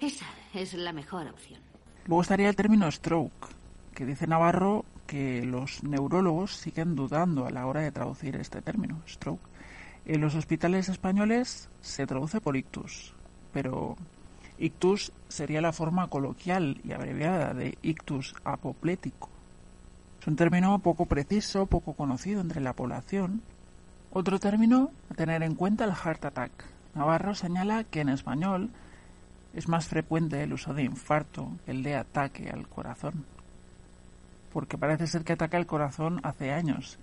[0.00, 1.60] Esa es la mejor opción.
[2.06, 3.48] Luego estaría el término stroke,
[3.94, 9.00] que dice Navarro que los neurólogos siguen dudando a la hora de traducir este término,
[9.08, 9.40] stroke.
[10.06, 13.12] En los hospitales españoles se traduce por ictus,
[13.52, 13.96] pero
[14.58, 19.28] ictus sería la forma coloquial y abreviada de ictus apoplético.
[20.20, 23.42] Es un término poco preciso, poco conocido entre la población.
[24.12, 26.52] Otro término a tener en cuenta el heart attack.
[26.94, 28.70] Navarro señala que en español
[29.58, 33.26] es más frecuente el uso de infarto que el de ataque al corazón.
[34.52, 36.96] Porque parece ser que ataca el corazón hace años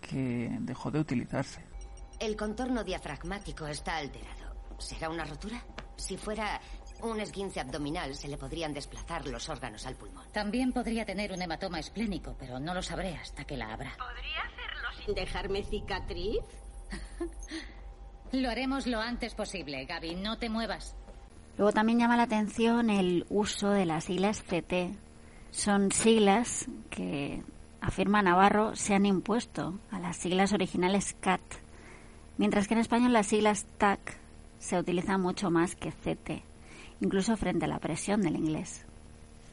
[0.00, 1.60] que dejó de utilizarse.
[2.18, 4.54] El contorno diafragmático está alterado.
[4.78, 5.62] ¿Será una rotura?
[5.96, 6.60] Si fuera
[7.02, 10.24] un esguince abdominal, se le podrían desplazar los órganos al pulmón.
[10.32, 13.92] También podría tener un hematoma esplénico, pero no lo sabré hasta que la abra.
[13.98, 16.40] ¿Podría hacerlo sin dejarme cicatriz?
[18.32, 20.14] lo haremos lo antes posible, Gaby.
[20.14, 20.96] No te muevas.
[21.58, 24.96] Luego también llama la atención el uso de las siglas CT.
[25.50, 27.42] Son siglas que,
[27.80, 31.42] afirma Navarro, se han impuesto a las siglas originales CAT,
[32.38, 34.18] mientras que en español las siglas TAC
[34.58, 36.52] se utilizan mucho más que CT
[37.02, 38.84] incluso frente a la presión del inglés.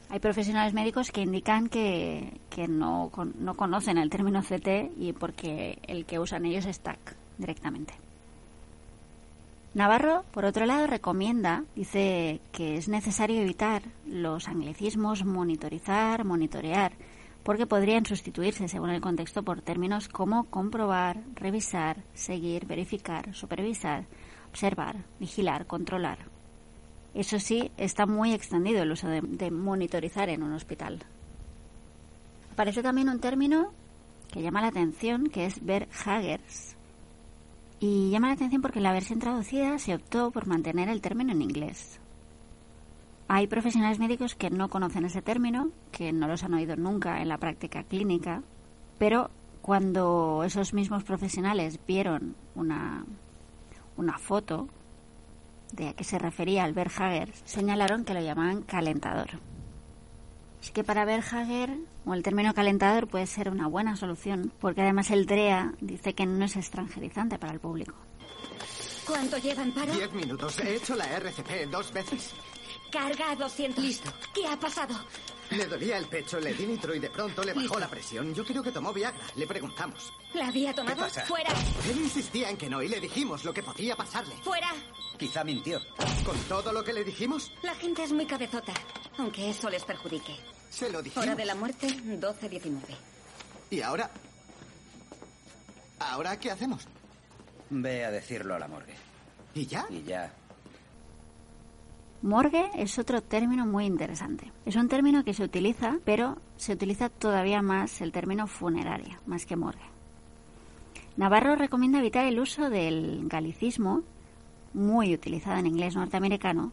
[0.08, 6.04] Hay profesionales médicos que indican que, no, no, conocen el término CT y porque el
[6.04, 6.98] que usan ellos es TAC
[7.38, 7.94] directamente.
[9.72, 16.92] Navarro, por otro lado, recomienda, dice que es necesario evitar los anglicismos monitorizar, monitorear,
[17.44, 24.06] porque podrían sustituirse, según el contexto, por términos como comprobar, revisar, seguir, verificar, supervisar,
[24.48, 26.18] observar, vigilar, controlar.
[27.14, 30.98] Eso sí, está muy extendido el uso de, monitorizar en un hospital.
[32.52, 33.72] Aparece también un término
[34.32, 36.69] que llama la atención, que es ver Haggers.
[37.80, 41.32] Y llama la atención porque en la versión traducida se optó por mantener el término
[41.32, 41.98] en inglés.
[43.26, 47.28] Hay profesionales médicos que no conocen ese término, que no los han oído nunca en
[47.28, 48.42] la práctica clínica,
[48.98, 49.30] pero
[49.62, 53.06] cuando esos mismos profesionales vieron una,
[53.96, 54.68] una foto
[55.72, 59.28] de a qué se refería Albert Hager, señalaron que lo llamaban calentador.
[60.60, 61.70] Así que para Hager,
[62.04, 66.26] o el término calentador puede ser una buena solución, porque además el DREA dice que
[66.26, 67.94] no es extranjerizante para el público.
[69.06, 69.92] ¿Cuánto llevan paro?
[69.92, 70.58] Diez minutos.
[70.60, 72.32] He hecho la RCP dos veces.
[72.92, 73.82] Carga a 200.
[73.82, 74.12] Listo.
[74.34, 74.94] ¿Qué ha pasado?
[75.50, 78.32] Le dolía el pecho, le di nitro y de pronto le bajó la presión.
[78.34, 79.24] Yo creo que tomó Viagra.
[79.34, 80.12] Le preguntamos.
[80.34, 81.08] ¿La había tomado?
[81.26, 81.50] ¡Fuera!
[81.90, 84.34] Él insistía en que no y le dijimos lo que podía pasarle.
[84.44, 84.72] ¡Fuera!
[85.18, 85.80] Quizá mintió.
[86.24, 87.52] ¿Con todo lo que le dijimos?
[87.62, 88.72] La gente es muy cabezota,
[89.18, 90.36] aunque eso les perjudique.
[90.70, 91.26] Se lo dijimos.
[91.26, 92.78] Hora de la muerte, 12.19.
[93.70, 94.10] ¿Y ahora?
[95.98, 96.86] ¿Ahora qué hacemos?
[97.70, 98.94] Ve a decirlo a la morgue.
[99.54, 99.86] ¿Y ya?
[99.90, 100.32] Y ya.
[102.22, 104.52] Morgue es otro término muy interesante.
[104.66, 109.46] Es un término que se utiliza, pero se utiliza todavía más el término funeraria, más
[109.46, 109.80] que morgue.
[111.16, 114.02] Navarro recomienda evitar el uso del galicismo
[114.74, 116.72] muy utilizada en inglés norteamericano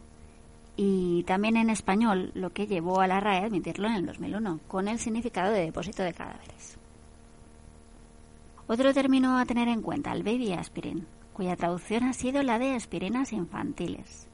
[0.76, 4.60] y también en español, lo que llevó a la RAE a admitirlo en el 2001,
[4.68, 6.78] con el significado de depósito de cadáveres.
[8.66, 12.74] Otro término a tener en cuenta, el baby aspirin, cuya traducción ha sido la de
[12.74, 14.27] aspirinas infantiles.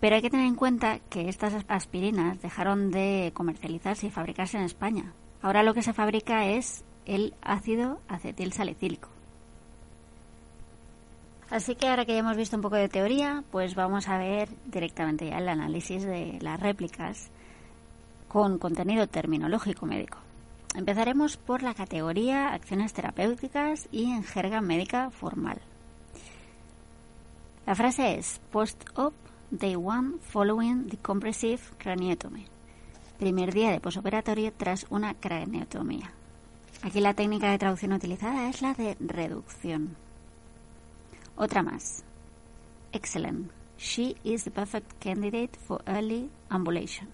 [0.00, 4.64] Pero hay que tener en cuenta que estas aspirinas dejaron de comercializarse y fabricarse en
[4.64, 5.12] España.
[5.42, 9.08] Ahora lo que se fabrica es el ácido acetil salicílico.
[11.50, 14.48] Así que ahora que ya hemos visto un poco de teoría, pues vamos a ver
[14.66, 17.28] directamente ya el análisis de las réplicas
[18.28, 20.18] con contenido terminológico médico.
[20.76, 25.60] Empezaremos por la categoría acciones terapéuticas y en jerga médica formal.
[27.66, 29.12] La frase es post-op
[29.50, 32.46] day one following the compressive craniotomy.
[33.18, 36.12] Primer día de posoperatorio tras una craneotomía.
[36.82, 39.96] Aquí la técnica de traducción utilizada es la de reducción.
[41.36, 42.04] Otra más.
[42.92, 43.50] Excellent.
[43.76, 47.08] She is the perfect candidate for early ambulation.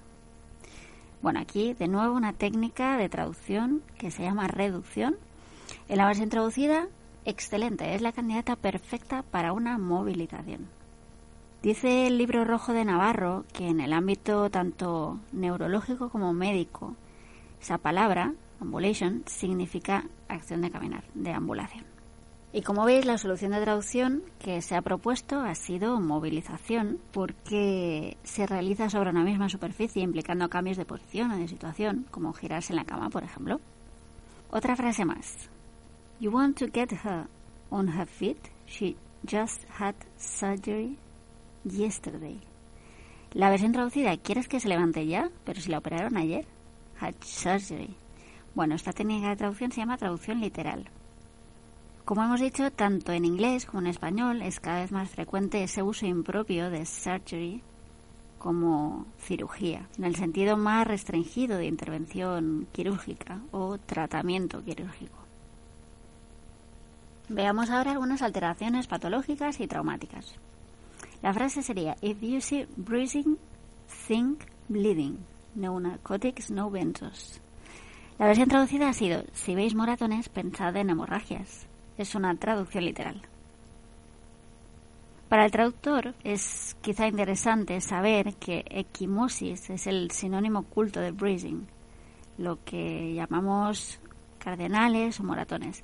[1.22, 5.16] Bueno, aquí de nuevo una técnica de traducción que se llama reducción.
[5.88, 6.86] En la versión traducida,
[7.24, 10.75] excelente, es la candidata perfecta para una movilización.
[11.66, 16.94] Dice el libro rojo de Navarro que en el ámbito tanto neurológico como médico,
[17.60, 21.84] esa palabra, ambulation, significa acción de caminar, de ambulación.
[22.52, 28.16] Y como veis, la solución de traducción que se ha propuesto ha sido movilización, porque
[28.22, 32.74] se realiza sobre una misma superficie, implicando cambios de posición o de situación, como girarse
[32.74, 33.58] en la cama, por ejemplo.
[34.52, 35.50] Otra frase más.
[36.20, 37.26] You want to get her
[37.70, 38.38] on her feet?
[38.68, 38.96] She
[39.28, 40.96] just had surgery
[41.70, 42.40] yesterday.
[43.32, 45.30] La versión traducida, ¿quieres que se levante ya?
[45.44, 46.46] Pero si la operaron ayer.
[46.98, 47.94] Had surgery.
[48.54, 50.88] Bueno, esta técnica de traducción se llama traducción literal.
[52.06, 55.82] Como hemos dicho, tanto en inglés como en español es cada vez más frecuente ese
[55.82, 57.62] uso impropio de surgery
[58.38, 65.18] como cirugía, en el sentido más restringido de intervención quirúrgica o tratamiento quirúrgico.
[67.28, 70.36] Veamos ahora algunas alteraciones patológicas y traumáticas.
[71.26, 73.36] La frase sería, If you see bruising,
[74.06, 75.18] think bleeding.
[75.56, 77.40] No narcotics, no benzos.
[78.16, 81.66] La versión traducida ha sido, si veis moratones, pensad en hemorragias.
[81.98, 83.22] Es una traducción literal.
[85.28, 91.66] Para el traductor es quizá interesante saber que equimosis es el sinónimo oculto de bruising,
[92.38, 93.98] lo que llamamos
[94.38, 95.82] cardenales o moratones,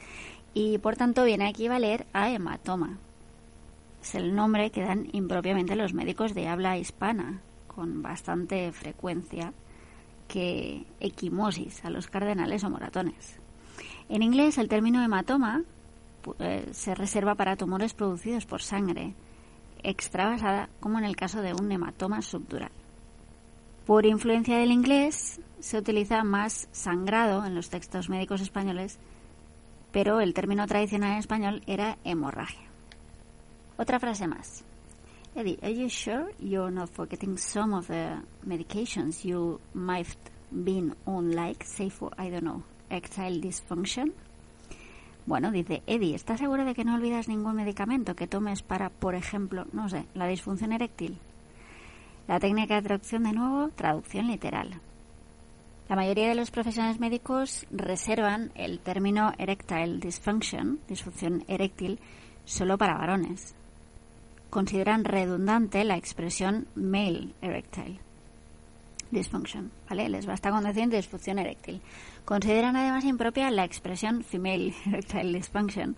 [0.55, 3.01] y por tanto viene a equivaler a hematoma,
[4.03, 9.53] es el nombre que dan impropiamente los médicos de habla hispana, con bastante frecuencia,
[10.27, 13.39] que equimosis a los cardenales o moratones.
[14.09, 15.63] En inglés, el término hematoma
[16.39, 19.15] eh, se reserva para tumores producidos por sangre
[19.83, 22.73] extravasada, como en el caso de un hematoma subdural.
[23.87, 28.99] Por influencia del inglés, se utiliza más sangrado en los textos médicos españoles,
[29.93, 32.72] pero el término tradicional en español era hemorragia.
[33.83, 34.65] Otra frase más.
[35.35, 40.07] Eddie, are you sure you're not forgetting some of the medications you might
[40.53, 44.13] been on, like, say for, I don't know, erectile dysfunction?
[45.27, 49.17] Bueno, dice Eddie, ¿estás seguro de que no olvidas ningún medicamento que tomes para, por
[49.17, 51.19] ejemplo, no sé, la disfunción eréctil?
[52.29, 54.81] La técnica de traducción, de nuevo, traducción literal.
[55.89, 61.99] La mayoría de los profesionales médicos reservan el término erectile dysfunction, disfunción eréctil,
[62.45, 63.57] solo para varones
[64.53, 68.01] consideran redundante la expresión male erectile
[69.11, 70.11] dysfunction, ¿vale?
[70.11, 71.81] Les basta con decir disfunción eréctil.
[72.27, 75.97] Consideran además impropia la expresión female erectile dysfunction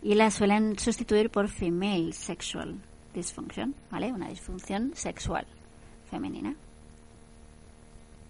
[0.00, 2.80] y la suelen sustituir por female sexual
[3.14, 4.12] dysfunction, ¿vale?
[4.12, 5.44] Una disfunción sexual
[6.08, 6.54] femenina.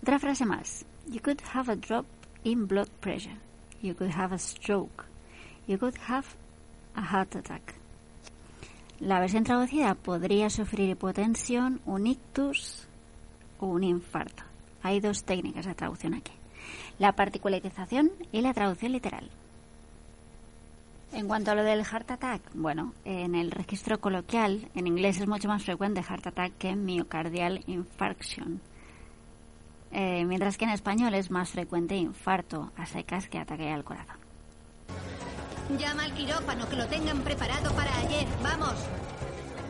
[0.02, 0.86] Otra frase más.
[1.06, 2.06] You could have a drop
[2.42, 3.36] in blood pressure.
[3.82, 5.04] You could have a stroke.
[5.66, 6.26] You could have
[6.94, 7.77] a heart attack.
[9.00, 12.88] La versión traducida podría sufrir hipotensión, un ictus
[13.60, 14.42] o un infarto.
[14.82, 16.32] Hay dos técnicas de traducción aquí.
[16.98, 19.30] La particularización y la traducción literal.
[21.12, 25.28] En cuanto a lo del heart attack, bueno, en el registro coloquial, en inglés es
[25.28, 28.60] mucho más frecuente heart attack que myocardial infarction.
[29.92, 34.18] Eh, mientras que en español es más frecuente infarto a secas que ataque al corazón.
[35.76, 38.26] Llama al quirófano, que lo tengan preparado para ayer.
[38.42, 38.74] Vamos.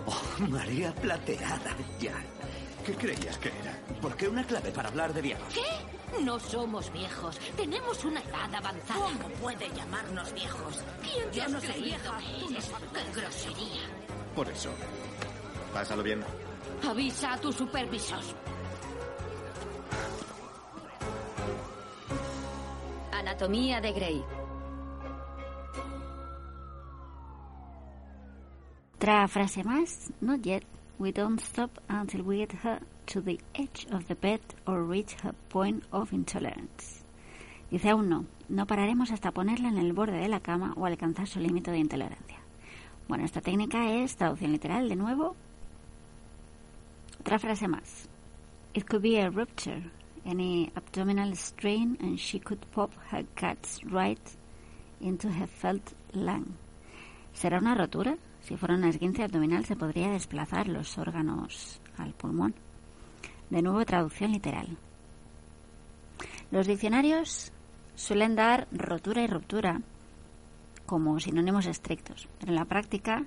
[0.07, 2.15] Oh, María Plateada, ya.
[2.87, 3.77] ¿Qué creías que era?
[4.01, 5.53] ¿Por qué una clave para hablar de viejos?
[5.53, 6.23] ¿Qué?
[6.23, 7.39] No somos viejos.
[7.57, 9.01] Tenemos una edad avanzada.
[9.01, 10.83] ¿Cómo puede llamarnos viejos?
[11.03, 12.19] ¿Quién te Yo no creído vieja.
[12.19, 12.71] que eres?
[12.95, 13.83] ¡Qué grosería!
[14.35, 14.71] Por eso.
[15.75, 16.25] Pásalo bien.
[16.89, 18.21] Avisa a tu supervisor.
[23.13, 24.25] Anatomía de Grey.
[28.99, 30.11] Otra frase más.
[30.21, 30.65] Not yet.
[30.99, 35.15] We don't stop until we get her to the edge of the bed or reach
[35.23, 37.05] her point of intolerance.
[37.71, 38.25] Dice aún no.
[38.49, 41.79] No pararemos hasta ponerla en el borde de la cama o alcanzar su límite de
[41.79, 42.41] intolerancia.
[43.07, 45.37] Bueno, esta técnica es traducción literal de nuevo.
[47.21, 48.09] Otra frase más.
[48.75, 49.93] It could be a rupture,
[50.27, 54.19] any abdominal strain, and she could pop her guts right
[55.01, 56.47] into her felt lung.
[57.33, 58.19] ¿Será una rotura?
[58.49, 62.55] Si fuera una esguince abdominal se podría desplazar los órganos al pulmón.
[63.51, 64.79] De nuevo, traducción literal.
[66.51, 67.53] Los diccionarios
[67.95, 69.83] suelen dar rotura y ruptura
[70.87, 73.27] como sinónimos estrictos, pero en la práctica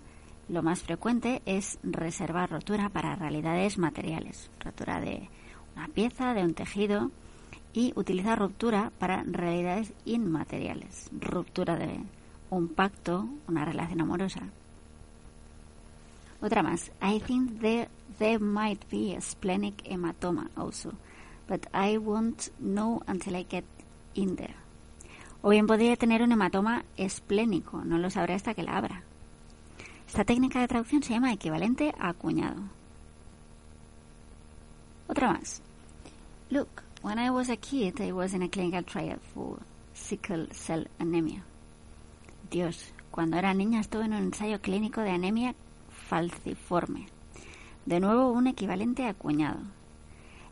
[0.50, 5.30] lo más frecuente es reservar rotura para realidades materiales, rotura de
[5.76, 7.12] una pieza, de un tejido,
[7.74, 12.00] y utilizar ruptura para realidades inmateriales, ruptura de
[12.50, 14.50] un pacto, una relación amorosa.
[16.42, 16.92] Otra más.
[17.02, 17.88] I think there,
[18.18, 20.94] there might be a splenic hematoma also,
[21.48, 23.66] but I won't know until I get
[24.16, 24.56] in there.
[25.44, 29.04] O bien podría tener un hematoma esplénico, no lo sabré hasta que la abra.
[30.08, 32.62] Esta técnica de traducción se llama equivalente a acuñado.
[35.08, 35.62] Otra más.
[36.50, 39.60] Look, when I was a kid, I was in a clinical trial for
[39.94, 41.44] sickle cell anemia.
[42.50, 45.56] Dios, cuando era niña estuve en un ensayo clínico de anemia
[46.12, 47.08] falciforme.
[47.86, 49.62] De nuevo, un equivalente acuñado.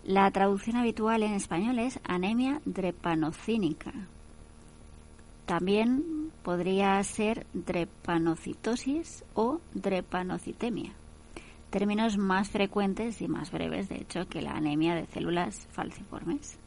[0.06, 3.92] La traducción habitual en español es anemia drepanocínica.
[5.46, 10.94] También podría ser drepanocitosis o drepanocitemia,
[11.72, 16.58] términos más frecuentes y más breves, de hecho, que la anemia de células falciformes.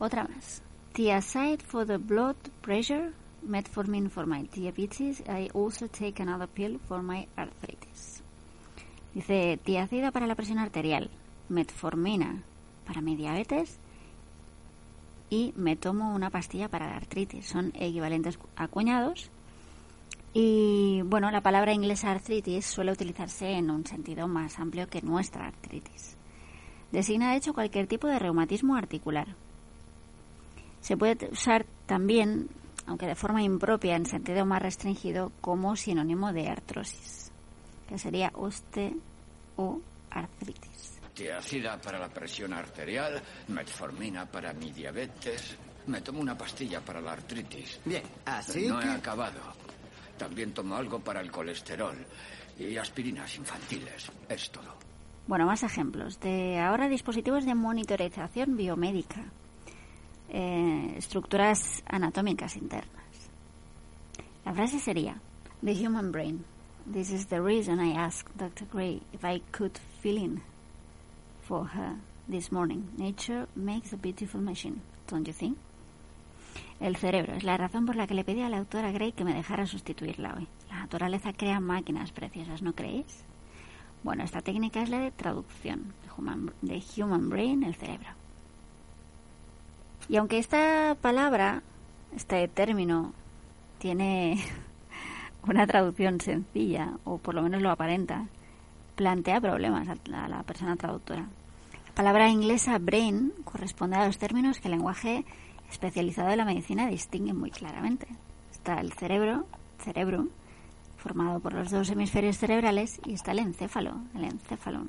[0.00, 0.60] Otra más.
[0.92, 3.12] Thiazide for the blood pressure,
[3.46, 5.22] metformin for my diabetes.
[5.28, 8.22] I also take another pill for my arthritis.
[9.14, 11.10] Dice tiacida para la presión arterial,
[11.48, 12.42] metformina
[12.86, 13.78] para mi diabetes
[15.30, 17.46] y me tomo una pastilla para la artritis.
[17.46, 19.30] Son equivalentes acuñados.
[20.32, 25.46] Y bueno, la palabra inglesa artritis suele utilizarse en un sentido más amplio que nuestra
[25.46, 26.16] artritis.
[26.90, 29.28] Designa de hecho cualquier tipo de reumatismo articular.
[30.80, 32.48] Se puede usar también,
[32.86, 37.32] aunque de forma impropia, en sentido más restringido, como sinónimo de artrosis,
[37.88, 38.94] que sería osteoartritis.
[41.14, 45.56] Tiacida para la presión arterial, metformina para mi diabetes.
[45.86, 47.78] Me tomo una pastilla para la artritis.
[47.84, 48.86] Bien, así No que...
[48.86, 49.40] he acabado.
[50.18, 51.96] También tomo algo para el colesterol
[52.58, 54.10] y aspirinas infantiles.
[54.28, 54.74] Es todo.
[55.26, 56.20] Bueno, más ejemplos.
[56.20, 59.24] De ahora dispositivos de monitorización biomédica.
[60.28, 63.04] Eh, estructuras anatómicas internas.
[64.44, 65.20] La frase sería,
[65.62, 66.44] The human brain.
[66.92, 68.66] This is the reason I asked Dr.
[68.70, 70.42] Gray if I could fill in
[71.48, 71.96] for her
[72.28, 72.90] this morning.
[72.98, 75.56] Nature makes a beautiful machine, don't you think?
[76.80, 79.24] El cerebro es la razón por la que le pedí a la autora Gray que
[79.24, 80.48] me dejara sustituirla hoy.
[80.68, 83.24] La naturaleza crea máquinas preciosas, ¿no creéis?
[84.02, 85.94] Bueno, esta técnica es la de traducción
[86.60, 88.08] de human, brain, el cerebro.
[90.08, 91.62] Y aunque esta palabra,
[92.14, 93.12] este término,
[93.78, 94.38] tiene
[95.46, 98.26] una traducción sencilla, o por lo menos lo aparenta,
[98.96, 101.26] plantea problemas a la, persona traductora.
[101.88, 105.24] La palabra inglesa brain corresponde a los términos que el lenguaje
[105.70, 108.06] especializado de la medicina distingue muy claramente.
[108.52, 109.46] Está el cerebro,
[109.78, 110.28] cerebro,
[110.98, 114.86] formado por los dos hemisferios cerebrales, y está el encéfalo, el encéfalo,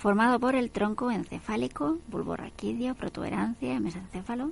[0.00, 4.50] formado por el tronco encefálico, bulbo raquídeo, protuberancia, mesencéfalo.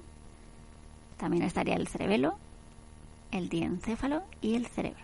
[1.17, 2.39] También estaría el cerebelo,
[3.33, 5.03] el diencéfalo y el cerebro.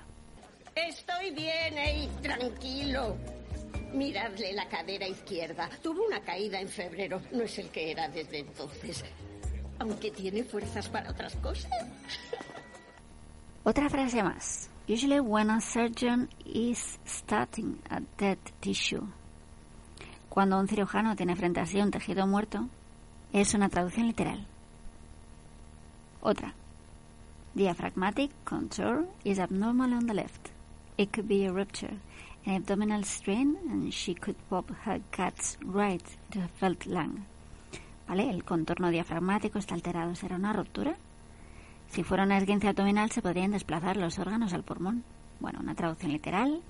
[0.75, 3.17] Estoy bien, ey, tranquilo.
[3.95, 5.71] Miradle la cadera izquierda.
[5.83, 7.23] Tuvo una caída en febrero.
[7.33, 9.03] No es el que era desde entonces.
[9.79, 11.73] Aunque tiene fuerzas para otras cosas.
[13.65, 14.69] Otra frase más.
[14.87, 19.07] Usually when a surgeon is starting a dead tissue.
[20.35, 22.69] Cuando un cirujano tiene frente a sí un tejido muerto,
[23.33, 24.45] es una traducción literal.
[26.21, 26.53] Otra.
[27.55, 30.49] Diaphragmatic contour is abnormal on the left.
[30.97, 32.01] It could be a rupture,
[32.47, 37.21] an abdominal strain, and she could pop her cat's right to a felt lung.
[38.09, 38.29] ¿Vale?
[38.29, 40.17] El contorno diafragmático está alterado.
[40.17, 40.97] ¿Será una ruptura?
[41.87, 45.05] Si fuera una esguince abdominal, se podrían desplazar los órganos al pulmón.
[45.39, 46.61] Bueno, una traducción literal.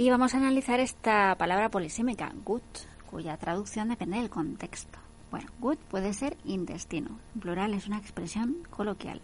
[0.00, 2.62] Y vamos a analizar esta palabra polisémica, gut,
[3.10, 4.96] cuya traducción depende del contexto.
[5.32, 7.18] Bueno, gut puede ser intestino.
[7.34, 9.20] En plural es una expresión coloquial.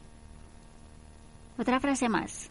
[1.58, 2.50] Otra frase más.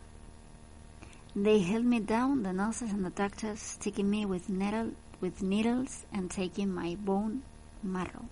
[1.34, 6.05] They held me down, the nurses and the doctors, sticking me with, needle, with needles
[6.13, 7.41] and taking my bone
[7.82, 8.24] marrow.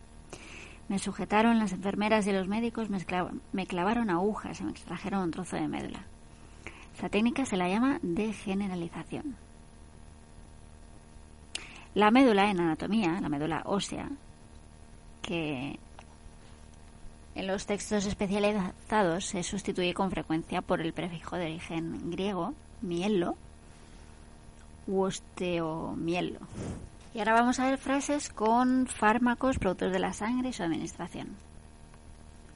[0.88, 5.58] Me sujetaron las enfermeras y los médicos, me, clavaron agujas y me extrajeron un trozo
[5.58, 6.06] de médula.
[6.96, 9.51] Esta técnica se la llama degeneralización.
[11.94, 14.10] La médula en anatomía, la médula ósea,
[15.22, 15.78] que
[17.36, 23.36] en los textos especializados se sustituye con frecuencia por el prefijo de origen griego, mielo,
[24.88, 26.40] u osteomielo.
[27.14, 31.30] Y ahora vamos a ver frases con fármacos, productos de la sangre y su administración.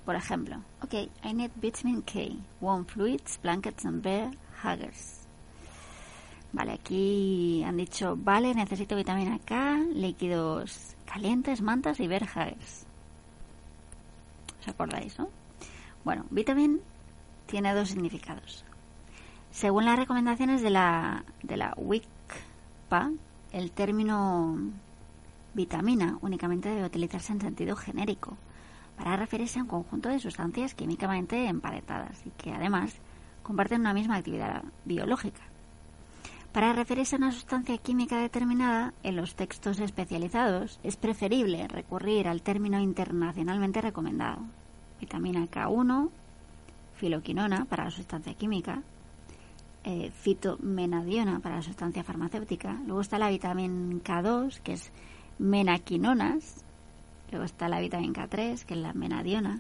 [0.06, 4.32] Por ejemplo, ok, I need vitamin K, warm fluids, blankets and bear
[4.64, 5.25] huggers.
[6.56, 12.86] Vale, aquí han dicho, vale, necesito vitamina K, líquidos calientes, mantas y bear huggers.
[14.62, 15.28] ¿Os acordáis, no?
[16.06, 16.80] Bueno, vitamin
[17.46, 18.64] tiene dos significados.
[19.52, 23.12] Según las recomendaciones de la, de la WICPA,
[23.52, 24.58] el término
[25.56, 28.38] vitamina únicamente debe utilizarse en sentido genérico
[28.96, 32.96] para referirse a un conjunto de sustancias químicamente emparentadas y que además
[33.44, 35.42] comparten una misma actividad biológica.
[36.56, 42.42] Para referirse a una sustancia química determinada, en los textos especializados es preferible recurrir al
[42.44, 44.40] término internacionalmente recomendado.
[45.02, 46.10] Vitamina K1,
[46.96, 48.84] filoquinona para la sustancia química,
[49.84, 52.80] eh, fitomenadiona para la sustancia farmacéutica.
[52.86, 54.94] Luego está la vitamina K2, que es
[55.38, 56.64] menaquinonas.
[57.32, 59.60] Luego está la vitamina K3, que es la menadiona.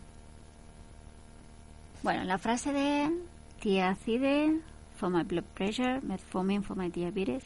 [2.03, 3.11] Bueno, la frase de
[3.59, 4.61] tiacide
[4.95, 7.43] for my blood pressure, metformin for my diabetes,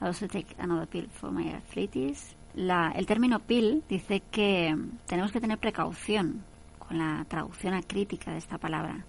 [0.00, 2.36] I also take another pill for my arthritis.
[2.54, 4.76] La, el término pill dice que
[5.06, 6.44] tenemos que tener precaución
[6.78, 9.04] con la traducción acrítica de esta palabra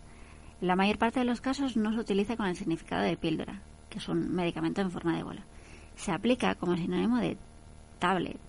[0.64, 3.60] la mayor parte de los casos no se utiliza con el significado de píldora,
[3.90, 5.44] que es un medicamento en forma de bola.
[5.98, 7.36] Se aplica como sinónimo de
[8.00, 8.40] tablet.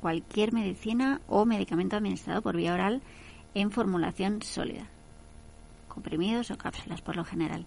[0.00, 3.02] Cualquier medicina o medicamento administrado por vía oral
[3.54, 4.88] en formulación sólida.
[5.86, 7.66] Comprimidos o cápsulas por lo general.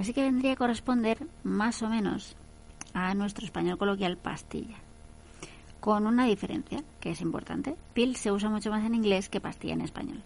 [0.00, 2.34] Así que vendría a corresponder más o menos
[2.94, 4.78] a nuestro español coloquial pastilla.
[5.78, 7.76] Con una diferencia que es importante.
[7.92, 10.22] Pill se usa mucho más en inglés que pastilla en español.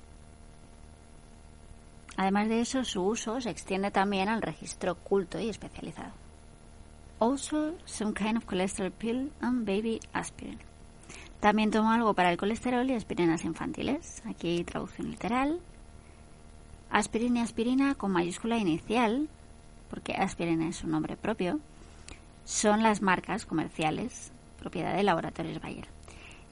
[2.16, 6.12] Además de eso, su uso se extiende también al registro culto y especializado.
[7.18, 10.60] Also, some kind of cholesterol pill and baby aspirin.
[11.40, 14.22] También tomo algo para el colesterol y aspirinas infantiles.
[14.24, 15.60] Aquí traducción literal.
[16.90, 19.28] Aspirina y aspirina con mayúscula inicial,
[19.94, 21.60] porque aspirina es su nombre propio,
[22.44, 25.86] son las marcas comerciales propiedad de Laboratorios Bayer.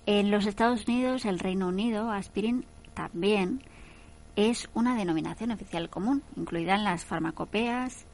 [0.07, 2.65] En los Estados Unidos, el Reino Unido, aspirin
[2.95, 3.61] también
[4.37, 8.07] es una denominación oficial común, incluida en las farmacopeas,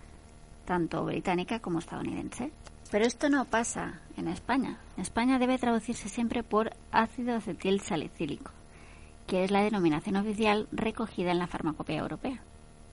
[0.65, 2.51] tanto británica como estadounidense.
[2.91, 4.79] Pero esto no pasa en España.
[4.97, 8.51] En España debe traducirse siempre por ácido acetil salicílico,
[9.27, 12.41] que es la denominación oficial recogida en la farmacopea europea.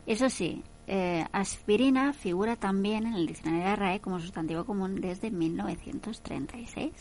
[0.05, 5.31] Eso sí, eh, aspirina figura también en el diccionario de RAE como sustantivo común desde
[5.31, 6.91] 1936.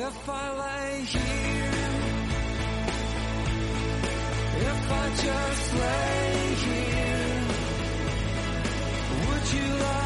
[0.00, 1.72] If I lay here,
[4.70, 7.42] if I just lay here,
[9.26, 9.97] would you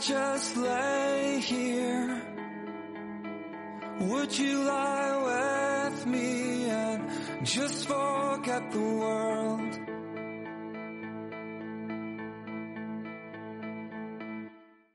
[0.00, 2.22] just lay here,
[4.00, 7.10] would you lie with me and
[7.44, 9.78] just forget the world?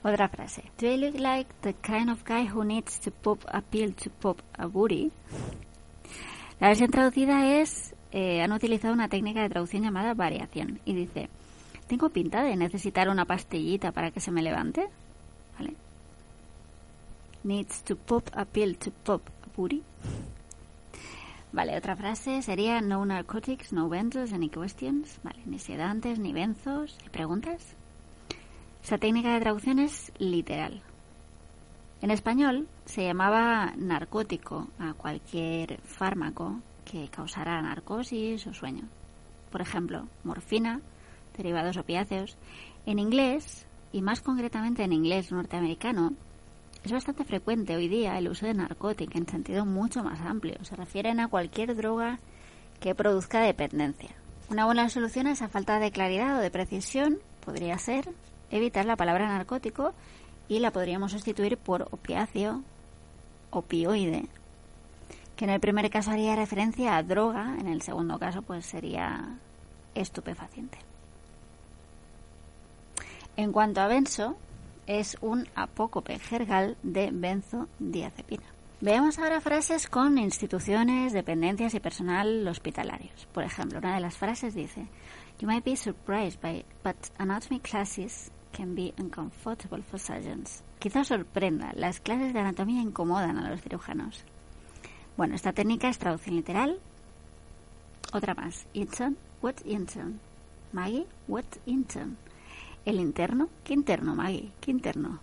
[0.04, 0.64] Otra frase.
[0.78, 4.10] Do I look like the kind of guy who needs to pop a pill to
[4.10, 5.12] pop a booty?
[6.60, 11.30] La versión traducida es, eh, han utilizado una técnica de traducción llamada variación y dice,
[11.88, 14.88] ¿tengo pinta de necesitar una pastillita para que se me levante?
[15.58, 15.76] ¿Vale?
[17.44, 19.84] Needs to pop a pill to pop a booty.
[21.52, 25.20] Vale, otra frase sería no narcotics, no benzos, any questions.
[25.24, 26.98] Vale, ni sedantes, ni benzos.
[27.04, 27.76] ¿Hay preguntas?
[28.84, 30.82] Esa técnica de traducción es literal.
[32.02, 38.84] En español se llamaba narcótico a cualquier fármaco que causara narcosis o sueño.
[39.52, 40.82] Por ejemplo, morfina,
[41.38, 42.38] derivados opiáceos.
[42.86, 46.14] En inglés, y más concretamente en inglés norteamericano,
[46.84, 50.56] es bastante frecuente hoy día el uso de narcótico en sentido mucho más amplio.
[50.64, 52.20] Se refieren a cualquier droga
[52.82, 54.10] que produzca dependencia.
[54.50, 58.10] Una buena solución a esa falta de claridad o de precisión podría ser
[58.52, 59.94] evitar la palabra narcótico
[60.50, 62.62] y la podríamos sustituir por opiáceo,
[63.50, 64.28] opioide,
[65.38, 69.38] que en el primer caso haría referencia a droga, en el segundo caso pues sería
[69.96, 70.78] estupefaciente.
[73.36, 74.38] En cuanto a benzo,
[74.86, 78.44] es un apócope jergal de benzodiazepina.
[78.80, 83.28] Veamos ahora frases con instituciones, dependencias y personal hospitalarios.
[83.34, 84.88] Por ejemplo, una de las frases dice,
[85.40, 90.64] You might be surprised by, but anatomy classes can be uncomfortable for surgeons.
[90.80, 94.26] Quizá sorprenda, las clases de anatomía incomodan a los cirujanos.
[95.16, 96.80] Bueno, esta técnica es traducción literal.
[98.12, 98.68] Otra más.
[98.74, 100.20] Intern, what intern?
[100.72, 102.18] Maggie, what intern?
[102.86, 104.52] El interno, ¿qué interno, Maggie?
[104.60, 105.20] ¿Qué interno?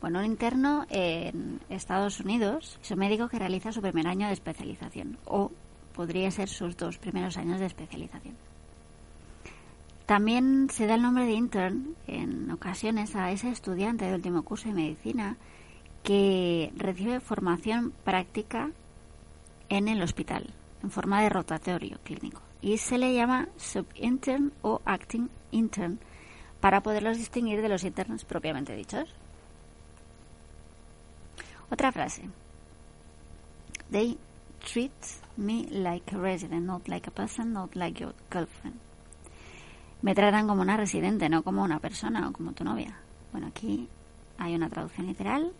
[0.00, 4.32] Bueno, un interno en Estados Unidos es un médico que realiza su primer año de
[4.32, 5.50] especialización o
[5.92, 8.36] podría ser sus dos primeros años de especialización.
[10.06, 14.68] También se da el nombre de intern en ocasiones a ese estudiante de último curso
[14.68, 15.36] de medicina
[16.04, 18.70] que recibe formación práctica
[19.68, 25.28] en el hospital en forma de rotatorio clínico y se le llama subintern o acting
[25.50, 25.98] intern
[26.60, 29.08] para poderlos distinguir de los internos propiamente dichos.
[31.70, 32.28] Otra frase.
[33.90, 34.18] They
[34.60, 34.92] treat
[35.36, 38.78] me like a resident, not like a person, not like your girlfriend.
[40.02, 42.98] Me tratan como una residente, no como una persona o como tu novia.
[43.32, 43.88] Bueno, aquí
[44.38, 45.52] hay una traducción literal.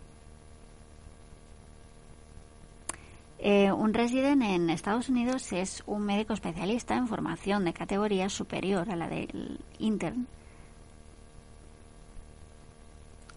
[3.37, 8.89] Eh, un resident en Estados Unidos es un médico especialista en formación de categoría superior
[8.91, 10.27] a la del intern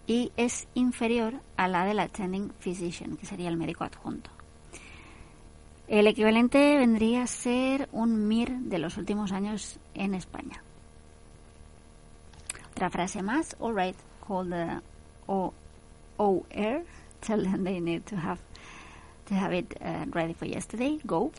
[0.07, 4.29] y es inferior a la del attending physician, que sería el médico adjunto.
[5.87, 10.63] El equivalente vendría a ser un MIR de los últimos años en España.
[12.71, 13.95] Otra frase más, all right,
[14.25, 14.81] call the
[15.27, 16.83] OR,
[17.19, 18.39] tell them they need to have
[19.25, 21.31] to have it uh, ready for yesterday, go.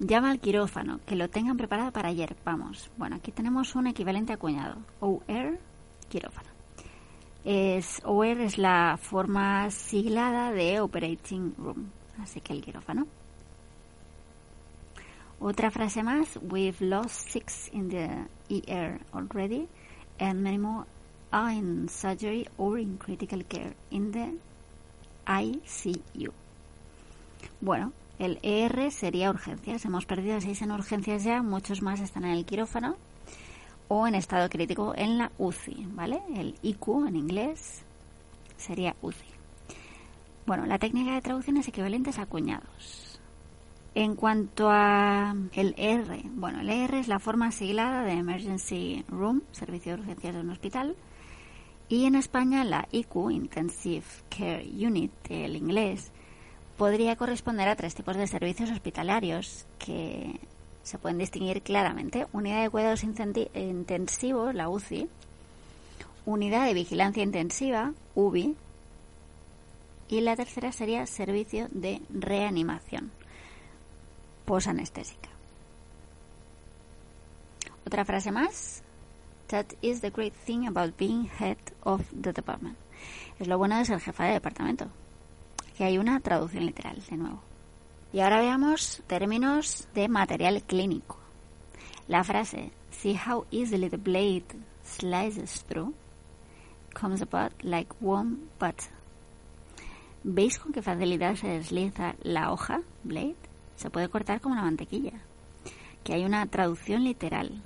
[0.00, 2.90] Llama al quirófano, que lo tengan preparado para ayer, vamos.
[2.96, 5.58] Bueno, aquí tenemos un equivalente acuñado, OR,
[6.08, 6.47] quirófano.
[7.50, 11.88] Es, OR es la forma siglada de Operating Room,
[12.20, 13.06] así que el quirófano.
[15.40, 19.66] Otra frase más, we've lost six in the ER already
[20.20, 20.84] and many more
[21.30, 24.34] are in surgery or in critical care in the
[25.26, 26.30] ICU.
[27.62, 29.86] Bueno, el ER sería urgencias.
[29.86, 32.98] Hemos perdido seis en urgencias ya, muchos más están en el quirófano
[33.88, 36.22] o en estado crítico en la UCI, ¿vale?
[36.34, 37.82] El IQ en inglés
[38.56, 39.26] sería UCI.
[40.46, 43.20] Bueno, la técnica de traducción es equivalente a cuñados.
[43.94, 49.42] En cuanto a el R, bueno, el R es la forma siglada de Emergency Room,
[49.52, 50.96] servicio de urgencias de un hospital,
[51.88, 56.12] y en España la IQ, Intensive Care Unit, el inglés,
[56.76, 60.38] podría corresponder a tres tipos de servicios hospitalarios que
[60.88, 62.26] se pueden distinguir claramente.
[62.32, 65.08] Unidad de cuidados intensivos, la UCI,
[66.24, 68.56] unidad de vigilancia intensiva, UBI,
[70.08, 73.10] y la tercera sería servicio de reanimación
[74.46, 75.28] posanestésica.
[77.86, 78.82] Otra frase más.
[79.48, 82.76] That is the great thing about being head of the department.
[83.38, 84.88] Es lo bueno de ser jefa de departamento.
[85.76, 87.47] Que hay una traducción literal, de nuevo.
[88.12, 91.18] Y ahora veamos términos de material clínico.
[92.06, 94.44] La frase See how easily the blade
[94.82, 95.94] slices through
[96.94, 98.90] comes about like warm butter.
[100.24, 103.36] ¿Veis con qué facilidad se desliza la hoja, blade?
[103.76, 105.12] Se puede cortar como una mantequilla.
[106.02, 107.62] Que hay una traducción literal.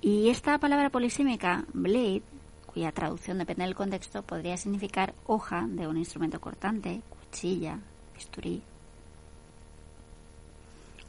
[0.00, 2.22] Y esta palabra polisémica, blade,
[2.66, 7.80] cuya traducción depende del contexto, podría significar hoja de un instrumento cortante, cuchilla,
[8.14, 8.62] bisturí,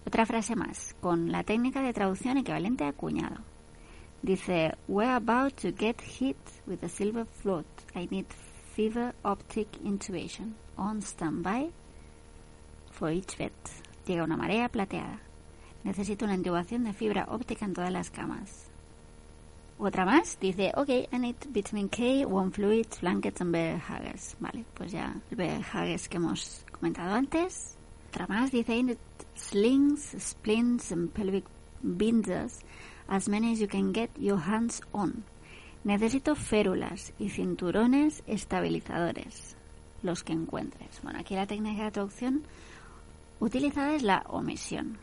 [0.05, 3.37] otra frase más, con la técnica de traducción equivalente a cuñado.
[4.21, 7.65] Dice, We're about to get hit with a silver float.
[7.95, 8.25] I need
[8.75, 10.53] fiber optic intubation.
[10.77, 11.71] On standby
[12.91, 13.51] for each bed.
[14.05, 15.19] Llega una marea plateada.
[15.83, 18.69] Necesito una intubación de fibra óptica en todas las camas.
[19.77, 24.35] Otra más, dice, ok, I need vitamin K, one fluid, blankets and bear huggers.
[24.39, 27.75] Vale, pues ya el bear huggers que hemos comentado antes.
[28.09, 28.97] Otra más, dice, I need
[29.35, 31.45] slings, splints and pelvic
[31.81, 32.59] binders,
[33.07, 35.23] as many as you can get your hands on.
[35.83, 39.55] Necesito férulas y cinturones estabilizadores,
[40.01, 40.99] los que encuentres.
[41.03, 42.43] Bueno, aquí la técnica de traducción
[43.39, 44.97] utilizada es la omisión.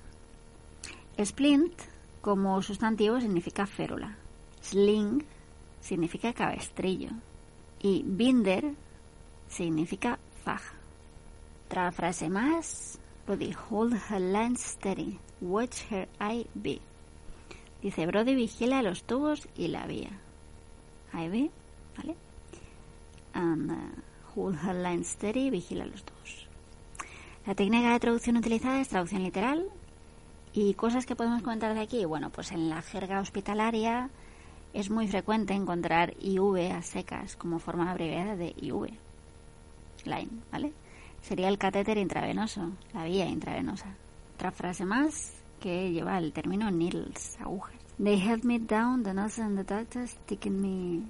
[1.23, 1.75] Splint,
[2.21, 4.17] como sustantivo, significa férula.
[4.61, 5.25] Sling
[5.81, 7.11] significa cabestrillo.
[7.81, 8.75] Y binder
[9.49, 10.75] significa faja.
[11.67, 15.19] Otra frase más Brody, hold her line steady.
[15.41, 16.81] Watch her eye be.
[17.81, 20.11] Dice, Brody vigila los tubos y la vía.
[21.13, 21.51] Ahí ve,
[21.97, 22.17] ¿vale?
[23.35, 26.49] And uh, hold her line steady, vigila los tubos.
[27.47, 29.69] La técnica de traducción utilizada es traducción literal.
[30.53, 32.05] ¿Y cosas que podemos comentar de aquí?
[32.05, 34.11] Bueno, pues en la jerga hospitalaria
[34.75, 38.93] es muy frecuente encontrar IV a secas como forma abreviada de IV.
[40.05, 40.73] Line, ¿vale?
[41.23, 43.95] Sería el catéter intravenoso, la vía intravenosa.
[44.35, 47.77] Otra frase más que lleva el término needles, agujas.
[48.03, 51.03] They held me down, the nurse and the doctor sticking me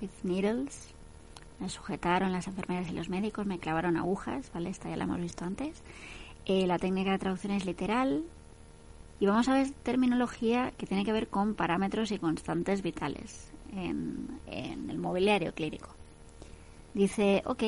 [0.00, 0.92] with needles.
[1.60, 4.70] Me sujetaron las enfermeras y los médicos, me clavaron agujas, ¿vale?
[4.70, 5.82] Esta ya la hemos visto antes.
[6.46, 8.24] Eh, la técnica de traducción es literal.
[9.20, 14.40] Y vamos a ver terminología que tiene que ver con parámetros y constantes vitales en,
[14.46, 15.90] en el mobiliario clínico.
[16.94, 17.62] Dice, ok,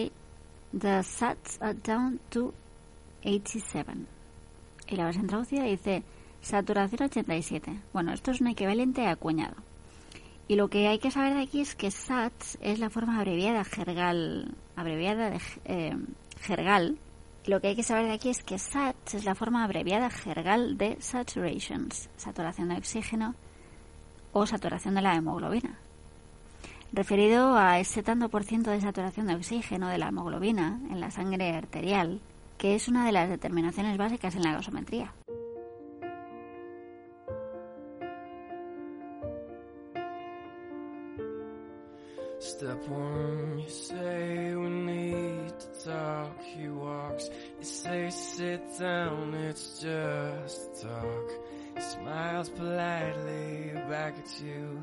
[0.73, 2.55] The sats are down to
[3.23, 4.07] 87.
[4.89, 6.03] Y la versión traducida dice
[6.41, 7.79] saturación 87.
[7.93, 9.57] Bueno, esto es un equivalente a cuñado.
[10.49, 13.65] Y lo que hay que saber de aquí es que SATS es la forma abreviada
[13.65, 15.97] jergal, abreviada de eh,
[16.41, 16.99] jergal.
[17.45, 20.79] Lo que hay que saber de aquí es que SATS es la forma abreviada jergal
[20.79, 23.35] de saturations, saturación de oxígeno
[24.33, 25.79] o saturación de la hemoglobina
[26.93, 31.11] referido a ese tanto por ciento de saturación de oxígeno de la hemoglobina en la
[31.11, 32.21] sangre arterial,
[32.59, 35.13] que es una de las determinaciones básicas en la gasometría.
[42.39, 46.43] Step one, you say we need to talk.
[46.43, 51.31] He walks, you say sit down, it's just talk.
[51.77, 54.83] He smiles politely back at you.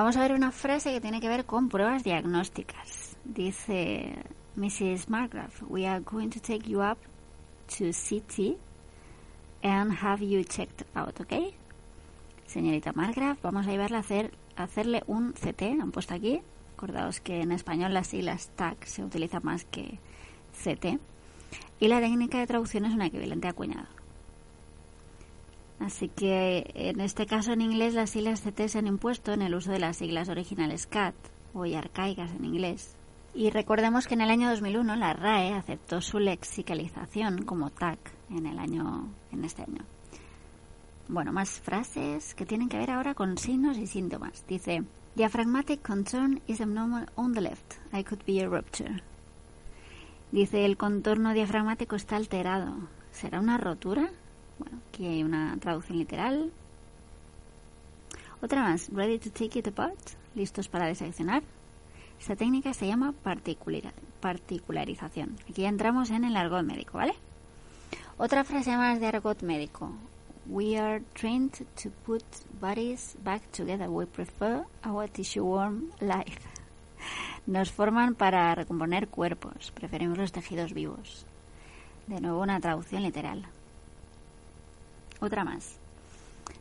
[0.00, 3.18] Vamos a ver una frase que tiene que ver con pruebas diagnósticas.
[3.22, 4.14] Dice
[4.56, 5.10] Mrs.
[5.10, 6.96] Margraf, we are going to take you up
[7.76, 8.56] to CT
[9.62, 11.52] and have you checked out, ¿ok?
[12.46, 16.40] Señorita Margraf, vamos a llevarla a hacer, hacerle un CT, han puesto aquí.
[16.78, 19.98] Acordaos que en español las siglas TAC se utiliza más que
[20.64, 20.98] CT.
[21.78, 23.99] Y la técnica de traducción es un equivalente a cuñado.
[25.80, 29.54] Así que en este caso en inglés las siglas CT se han impuesto en el
[29.54, 31.14] uso de las siglas originales CAT
[31.54, 32.96] o arcaicas en inglés.
[33.34, 38.46] Y recordemos que en el año 2001 la RAE aceptó su lexicalización como TAC en
[38.46, 39.84] el año en este año.
[41.08, 44.44] Bueno, más frases que tienen que ver ahora con signos y síntomas.
[44.46, 47.74] Dice, diaphragmatic contour is abnormal on the left.
[47.92, 49.02] I could be a rupture.
[50.30, 52.74] Dice, el contorno diafragmático está alterado.
[53.12, 54.10] ¿Será una rotura?
[54.60, 56.52] Bueno, aquí hay una traducción literal.
[58.42, 59.98] Otra más, ready to take it apart,
[60.34, 61.42] listos para diseccionar.
[62.20, 65.36] Esta técnica se llama particular- particularización.
[65.48, 67.14] Aquí ya entramos en el argot médico, ¿vale?
[68.18, 69.92] Otra frase más de argot médico.
[70.46, 71.52] We are trained
[71.82, 72.22] to put
[72.60, 73.88] bodies back together.
[73.88, 76.38] We prefer our tissue warm life.
[77.46, 79.70] Nos forman para recomponer cuerpos.
[79.72, 81.24] Preferimos los tejidos vivos.
[82.06, 83.46] De nuevo una traducción literal.
[85.20, 85.76] Otra más.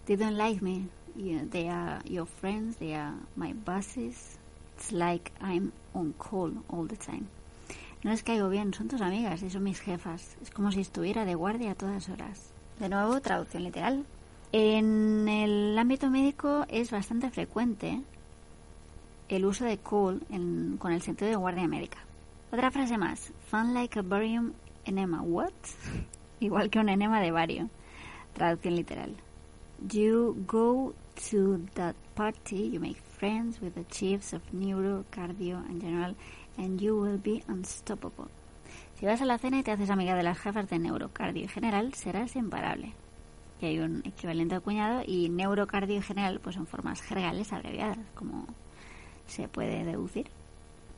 [0.06, 0.88] They don't like me.
[1.16, 2.78] They are your friends.
[2.78, 4.38] They are my bosses.
[4.78, 7.28] It's like I'm on call all the time.
[8.04, 10.38] No les caigo bien, son tus amigas y son mis jefas.
[10.42, 12.52] Es como si estuviera de guardia a todas horas.
[12.80, 14.06] De nuevo, traducción literal.
[14.54, 18.02] En el ámbito médico es bastante frecuente
[19.28, 21.98] el uso de cool en- con el sentido de guardia médica.
[22.52, 23.32] Otra frase más.
[23.52, 24.54] Fun like a barium
[24.86, 25.22] enema.
[25.22, 25.52] What?
[26.40, 27.70] Igual que un enema de bario.
[28.40, 29.18] Traducción literal.
[29.92, 30.94] You go
[31.30, 36.16] to that party, you make friends with the chiefs of neuro, cardio and general,
[36.58, 38.30] and you will be unstoppable.
[38.98, 41.44] Si vas a la cena y te haces amiga de las jefas de neuro, cardio
[41.44, 42.94] y general, serás imparable.
[43.60, 48.00] Y hay un equivalente acuñado y neuro, cardio y general pues son formas jergales abreviadas,
[48.16, 48.46] como
[49.28, 50.30] se puede deducir.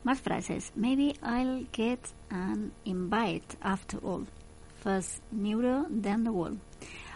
[0.04, 0.72] Más frases.
[0.76, 1.98] Maybe I'll get
[2.30, 4.28] an invite after all.
[4.80, 6.60] First neuro, then the world.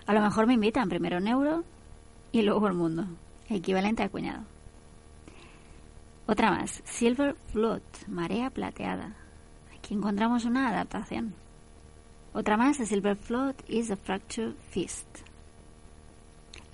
[0.06, 1.64] A lo mejor me invitan primero neuro
[2.30, 3.06] y luego el mundo.
[3.48, 4.44] Equivalente a cuñado.
[6.26, 6.82] Otra más.
[6.84, 9.14] Silver float, marea plateada.
[9.76, 11.34] Aquí encontramos una adaptación.
[12.32, 12.76] Otra más.
[12.76, 15.06] Silver float is a fracture feast.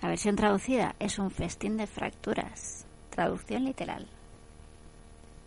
[0.03, 2.87] La versión traducida es un festín de fracturas.
[3.11, 4.07] Traducción literal.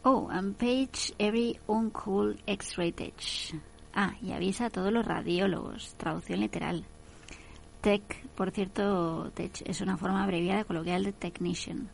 [0.03, 3.13] Oh, and page every uncool X-rated.
[3.93, 5.95] Ah, y avisa a todos los radiólogos.
[5.95, 6.85] Traducción literal.
[7.85, 8.01] Tech,
[8.33, 11.87] por cierto, tech es una forma abreviada coloquial de technician.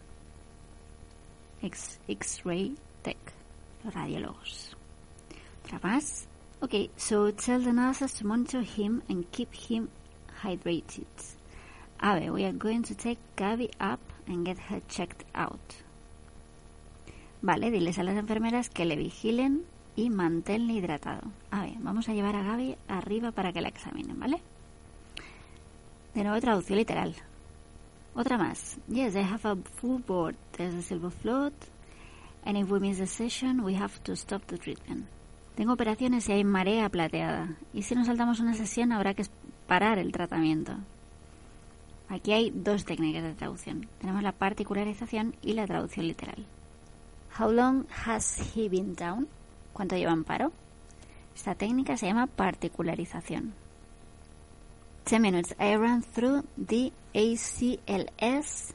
[1.62, 3.18] X-ray tech,
[3.84, 4.78] los radiólogos.
[5.66, 6.00] Otra.
[6.62, 9.90] Okay, so tell the nurses to monitor him and keep him
[10.42, 11.08] hydrated.
[12.00, 15.60] A ver, we are going to take Gabby up and get her checked out.
[17.42, 19.66] Vale, diles a las enfermeras que le vigilen
[19.98, 21.34] y manténle hidratado.
[21.50, 24.42] A ver, vamos a llevar a Gaby arriba para que la examinen, ¿vale?
[26.14, 27.16] De nuevo, traducción literal.
[28.14, 28.78] Otra más.
[28.88, 30.36] Yes, I have a full board.
[30.58, 31.54] There's a silver float.
[32.44, 35.08] And if we miss the session, we have to stop the treatment.
[35.56, 37.56] Tengo operaciones y hay marea plateada.
[37.74, 39.24] Y si nos saltamos una sesión, habrá que
[39.68, 40.74] parar el tratamiento.
[42.10, 43.88] Aquí hay dos técnicas de traducción.
[44.00, 46.46] Tenemos la particularización y la traducción literal.
[47.40, 49.30] How long has he been down?
[49.72, 50.52] ¿Cuánto lleva en paro?
[51.34, 53.54] Esta técnica se llama particularización.
[55.06, 55.54] 10 minutes.
[55.60, 58.74] I ran through the ACLS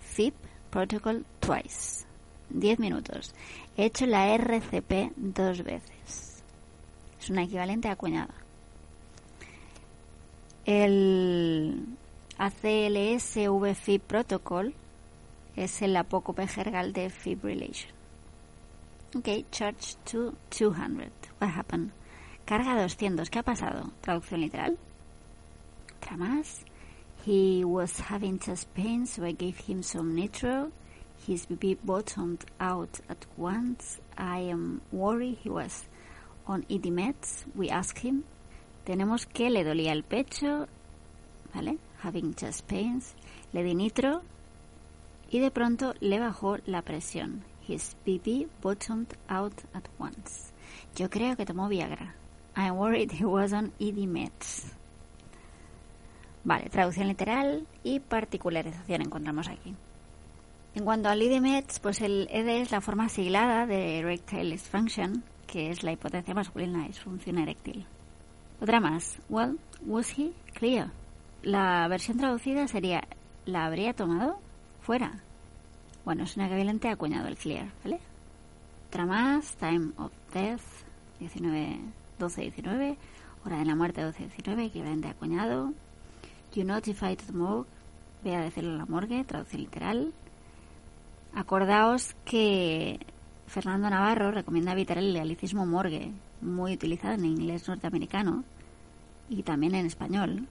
[0.00, 0.34] FIP
[0.70, 2.06] protocol twice.
[2.50, 3.34] 10 minutos.
[3.76, 6.42] He hecho la RCP dos veces.
[7.20, 8.34] Es una equivalente acuñada.
[10.64, 11.86] El
[12.38, 14.74] ACLS VFIP protocol
[15.56, 17.92] es el apócope jergal de fibrillation.
[19.16, 21.10] Ok, charge to 200.
[21.40, 21.90] What happened?
[22.44, 23.30] Carga 200.
[23.30, 23.90] ¿Qué ha pasado?
[24.00, 24.78] Traducción literal.
[26.16, 26.64] Más.
[27.24, 30.72] He was having chest pains, so I gave him some nitro.
[31.26, 34.00] His BP bottomed out at once.
[34.16, 35.86] I am worried he was
[36.46, 37.44] on ED meds.
[37.54, 38.24] We asked him.
[38.86, 40.66] Tenemos que le dolía el pecho,
[41.54, 41.78] ¿vale?
[42.02, 43.14] Having chest pains.
[43.52, 44.22] Le di nitro
[45.30, 47.44] y de pronto le bajó la presión.
[47.66, 50.52] His BP bottomed out at once.
[50.96, 52.14] Yo creo que tomó Viagra.
[52.56, 54.77] I'm worried he was on ED meds.
[56.48, 59.74] Vale, traducción literal y particularización encontramos aquí.
[60.74, 65.22] En cuanto al ED meds, pues el ED es la forma siglada de erectile dysfunction,
[65.46, 67.84] que es la hipotencia masculina, disfunción eréctil.
[68.62, 69.18] Otra más.
[69.28, 70.90] Well, was he clear?
[71.42, 73.02] La versión traducida sería
[73.44, 74.40] ¿la habría tomado?
[74.80, 75.20] Fuera.
[76.06, 78.00] Bueno, es una equivalente acuñado el clear, ¿vale?
[78.86, 79.54] Otra más.
[79.56, 80.62] Time of death
[81.18, 81.78] 19
[82.18, 82.96] 12-19.
[83.44, 85.74] Hora de la muerte 12-19, equivalente acuñado.
[86.54, 87.68] You notified morgue.
[88.22, 90.12] Voy a decirlo en la morgue, traducción literal.
[91.34, 92.98] Acordaos que
[93.46, 98.44] Fernando Navarro recomienda evitar el lealicismo morgue, muy utilizado en inglés norteamericano
[99.28, 100.48] y también en español,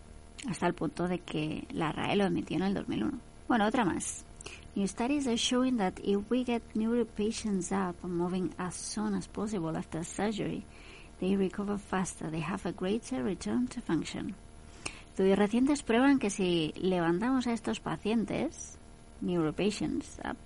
[0.47, 3.19] hasta el punto de que la RAE lo emitió en el 2001.
[3.47, 4.23] Bueno, otra más.
[4.75, 9.15] New studies are showing that if we get neuro patients up and moving as soon
[9.15, 10.63] as possible after surgery,
[11.19, 14.35] they recover faster, they have a greater return to function.
[15.17, 18.77] Estudios recientes prueban que si levantamos a estos pacientes,
[19.19, 20.37] neuropatients, up,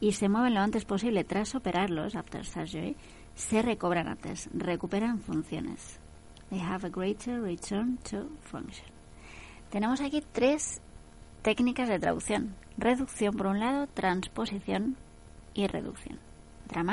[0.00, 2.94] y se mueven lo antes posible tras operarlos, after surgery,
[3.34, 5.98] se recobran antes, recuperan funciones.
[6.50, 8.86] They have a greater return to function.
[9.70, 10.82] Tenemos aquí tres
[11.40, 12.54] técnicas de traducción.
[12.76, 14.98] Reducción por un lado, transposición
[15.54, 16.18] y reducción.
[16.66, 16.84] Otra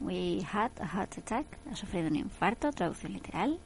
[0.00, 3.60] we had a heart attack, ha sufrido un infarto, traducción literal.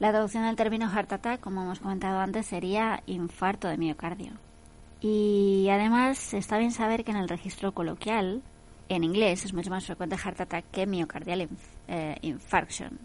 [0.00, 4.32] La traducción del término heart attack, como hemos comentado antes, sería infarto de miocardio.
[5.02, 8.42] Y además está bien saber que en el registro coloquial,
[8.88, 12.98] en inglés, es mucho más frecuente heart attack que miocardial inf eh, infarction.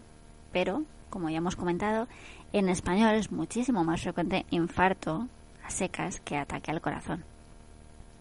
[0.52, 2.08] Pero, como ya hemos comentado,
[2.54, 5.28] en español es muchísimo más frecuente infarto,
[5.62, 7.24] a secas que ataque al corazón.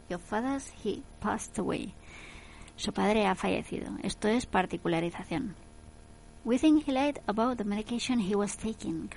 [0.10, 1.94] Your father's he passed away.
[2.76, 3.94] Su padre ha fallecido.
[4.04, 5.56] Esto es particularización.
[6.46, 9.10] We think he lied about the medication he was taking.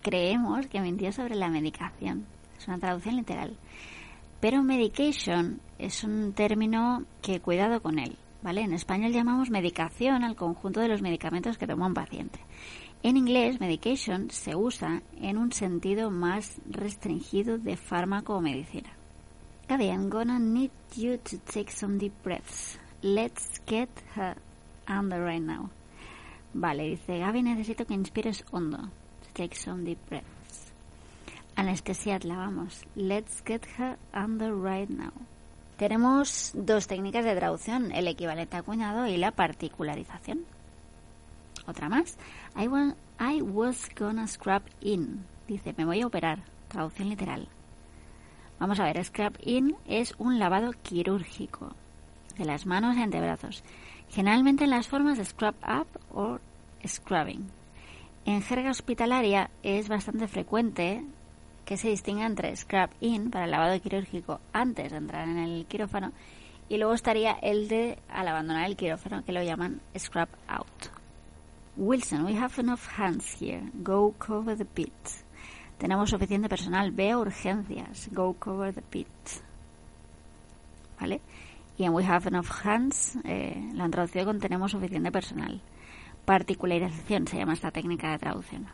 [0.00, 2.24] creemos que mintió sobre la medicación.
[2.56, 3.58] Es una traducción literal.
[4.40, 8.16] Pero medication es un término que cuidado con él.
[8.42, 8.62] ¿Vale?
[8.62, 12.38] En español llamamos medicación al conjunto de los medicamentos que toma un paciente.
[13.02, 18.90] En inglés, medication se usa en un sentido más restringido de fármaco o medicina.
[19.68, 22.78] Gaby, I'm gonna need you to take some deep breaths.
[23.02, 24.36] Let's get her
[24.88, 25.68] under right now.
[26.54, 28.78] Vale, dice Gaby, necesito que inspires hondo.
[29.32, 30.72] Take some deep breaths.
[31.56, 32.84] Anestesiadla, vamos.
[32.94, 35.12] Let's get her under right now.
[35.76, 40.44] Tenemos dos técnicas de traducción, el equivalente acuñado y la particularización.
[41.66, 42.16] Otra más.
[42.56, 42.68] I,
[43.18, 45.24] I was gonna scrap in.
[45.48, 46.44] Dice, me voy a operar.
[46.68, 47.48] Traducción literal.
[48.60, 51.74] Vamos a ver, scrap in es un lavado quirúrgico
[52.38, 53.62] de las manos y antebrazos,
[54.10, 56.38] generalmente en las formas de scrap up o
[56.86, 57.50] scrubbing.
[58.24, 61.04] En jerga hospitalaria es bastante frecuente
[61.64, 65.66] que se distinga entre scrap in para el lavado quirúrgico antes de entrar en el
[65.66, 66.12] quirófano
[66.68, 70.90] y luego estaría el de al abandonar el quirófano que lo llaman scrap out.
[71.76, 73.62] Wilson, we have enough hands here.
[73.82, 74.92] Go cover the pit.
[75.78, 76.92] Tenemos suficiente personal.
[76.92, 78.08] Ve a urgencias.
[78.12, 79.08] Go cover the pit.
[81.00, 81.20] ¿Vale?
[81.76, 85.60] Y en we have enough hands eh, la han traducido con tenemos suficiente personal.
[86.24, 88.66] Particularización se llama esta técnica de traducción.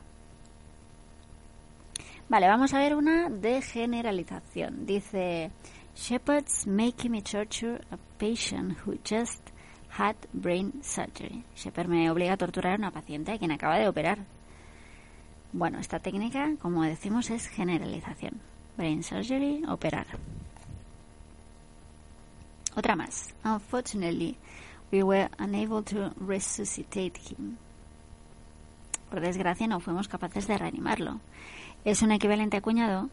[2.29, 4.87] Vale, vamos a ver una de generalización.
[4.87, 5.51] Dice,
[5.97, 9.51] Shepherds make me torture a patient who just
[9.99, 11.45] had brain surgery.
[11.57, 14.19] Shepard me obliga a torturar a una paciente a quien acaba de operar.
[15.53, 18.41] Bueno, esta técnica, como decimos, es generalización.
[18.77, 20.07] Brain surgery, operar.
[22.81, 23.35] Otra más.
[23.45, 24.39] Unfortunately,
[24.91, 27.59] we were unable to resuscitate him.
[29.11, 31.21] Por desgracia, no fuimos capaces de reanimarlo.
[31.85, 33.11] Es un equivalente acuñado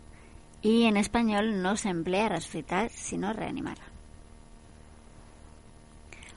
[0.62, 3.78] y en español no se emplea resucitar, sino reanimar.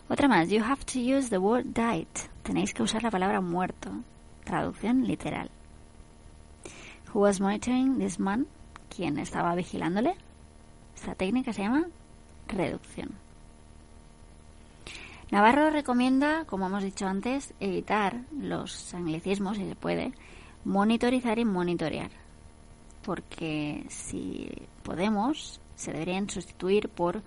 [0.08, 2.08] Otra más, you have to use the word died.
[2.42, 3.92] Tenéis que usar la palabra muerto.
[4.42, 5.52] Traducción literal.
[7.14, 8.48] Who was monitoring this man?
[8.88, 10.16] ¿Quién estaba vigilándole?
[10.96, 11.86] Esta técnica se llama
[12.50, 13.10] reducción.
[15.30, 20.12] Navarro recomienda, como hemos dicho antes, evitar los anglicismos, si se puede,
[20.64, 22.10] monitorizar y monitorear.
[23.02, 24.50] Porque si
[24.82, 27.22] podemos, se deberían sustituir por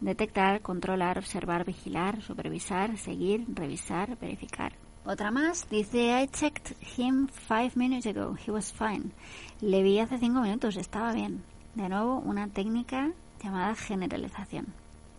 [0.00, 4.74] Detectar, controlar, observar, vigilar, supervisar, seguir, revisar, verificar.
[5.06, 8.36] Otra más dice, I checked him five minutes ago.
[8.46, 9.12] He was fine.
[9.60, 11.42] Le vi hace cinco minutos, estaba bien.
[11.74, 13.12] De nuevo, una técnica
[13.42, 14.66] llamada generalización.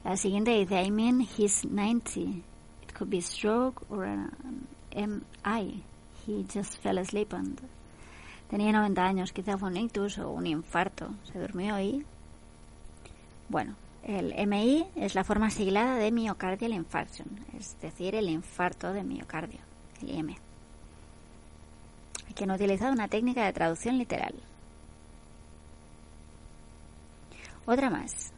[0.03, 2.19] La siguiente dice, I mean he's 90.
[2.19, 5.83] It could be stroke or an MI.
[6.25, 7.59] He just fell asleep and...
[8.49, 11.09] Tenía 90 años, quizá fue un ictus o un infarto.
[11.31, 12.05] Se durmió y...
[13.49, 17.27] Bueno, el MI es la forma siglada de myocardial infarction,
[17.57, 19.59] es decir, el infarto de miocardio,
[20.01, 20.35] el IM.
[22.29, 24.33] Aquí han utilizado una técnica de traducción literal.
[27.67, 28.31] Otra más.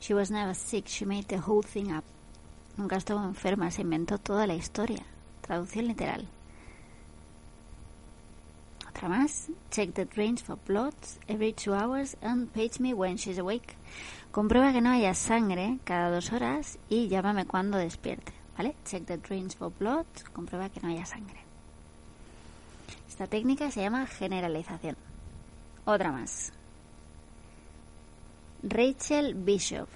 [0.00, 2.04] She was never sick, she made the whole thing up.
[2.76, 5.04] Nunca estuvo enferma, se inventó toda la historia.
[5.40, 6.28] Traducción literal.
[8.88, 9.48] Otra más.
[9.72, 10.94] Check the drains for blood
[11.26, 13.74] every two hours and page me when she's awake.
[14.30, 18.32] Comprueba que no haya sangre cada dos horas y llámame cuando despierte.
[18.56, 18.76] ¿Vale?
[18.84, 20.06] Check the drains for blood.
[20.32, 21.40] Comprueba que no haya sangre.
[23.08, 24.96] Esta técnica se llama generalización.
[25.84, 26.52] Otra más.
[28.64, 29.88] Rachel Bishop,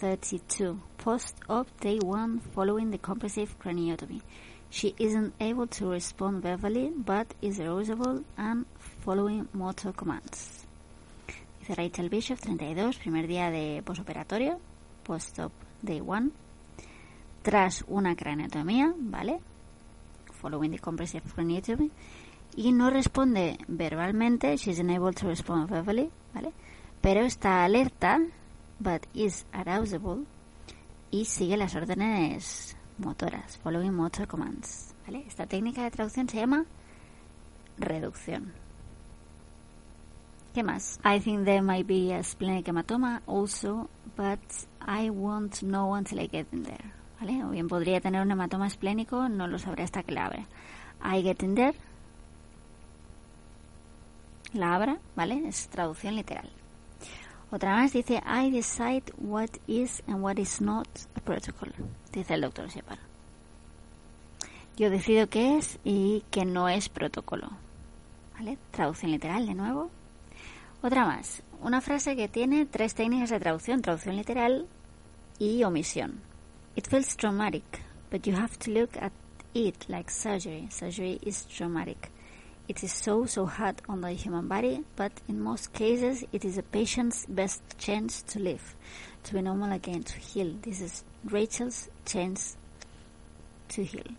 [0.00, 4.22] 32, post-op day one following the compressive craniotomy.
[4.70, 8.64] She isn't able to respond verbally, but is arousable and
[9.04, 10.66] following motor commands.
[11.76, 14.58] Rachel Bishop, 32, primer día de posoperatorio,
[15.02, 15.52] post-op
[15.82, 16.30] day one,
[17.42, 19.38] tras una craneotomía, ¿vale?
[20.40, 21.90] Following the compressive craniotomy,
[22.56, 26.54] y no responde verbalmente, she's unable to respond verbally, ¿vale?
[27.04, 28.18] Pero está alerta,
[28.78, 30.24] but is arousable,
[31.10, 35.22] y sigue las órdenes motoras, following motor commands, ¿vale?
[35.28, 36.64] Esta técnica de traducción se llama
[37.76, 38.54] reducción.
[40.54, 40.98] ¿Qué más?
[41.04, 44.40] I think there might be a splenic hematoma also, but
[44.80, 46.90] I won't know until I get in there.
[47.20, 47.44] ¿Vale?
[47.44, 50.46] O bien podría tener un hematoma esplénico, no lo sabré hasta que la abra.
[51.04, 51.74] I get in there.
[54.54, 55.46] La abra, ¿vale?
[55.46, 56.50] Es traducción literal.
[57.54, 61.72] Otra más dice, I decide what is and what is not a protocol,
[62.10, 62.98] dice el doctor Shepard.
[64.76, 67.48] Yo decido qué es y qué no es protocolo.
[68.36, 68.58] ¿Vale?
[68.72, 69.88] Traducción literal de nuevo.
[70.82, 71.44] Otra más.
[71.62, 74.66] Una frase que tiene tres técnicas de traducción, traducción literal
[75.38, 76.22] y omisión.
[76.74, 79.12] It feels traumatic, but you have to look at
[79.52, 80.66] it like surgery.
[80.72, 82.10] Surgery is traumatic.
[82.66, 86.56] It is so, so hard on the human body, but in most cases it is
[86.56, 88.74] a patient's best chance to live,
[89.24, 90.54] to be normal again, to heal.
[90.62, 92.56] This is Rachel's chance
[93.68, 94.16] to heal.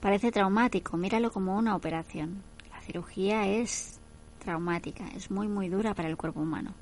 [0.00, 2.42] Parece traumático, míralo como una operación.
[2.72, 4.00] La cirugía es
[4.40, 6.74] traumática, es muy, muy dura para el cuerpo humano,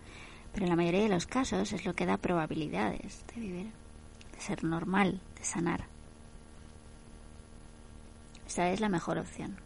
[0.54, 3.70] pero en la mayoría de los casos es lo que da probabilidades de vivir,
[4.32, 5.84] de ser normal, de sanar.
[8.46, 9.58] Esta es la mejor opción.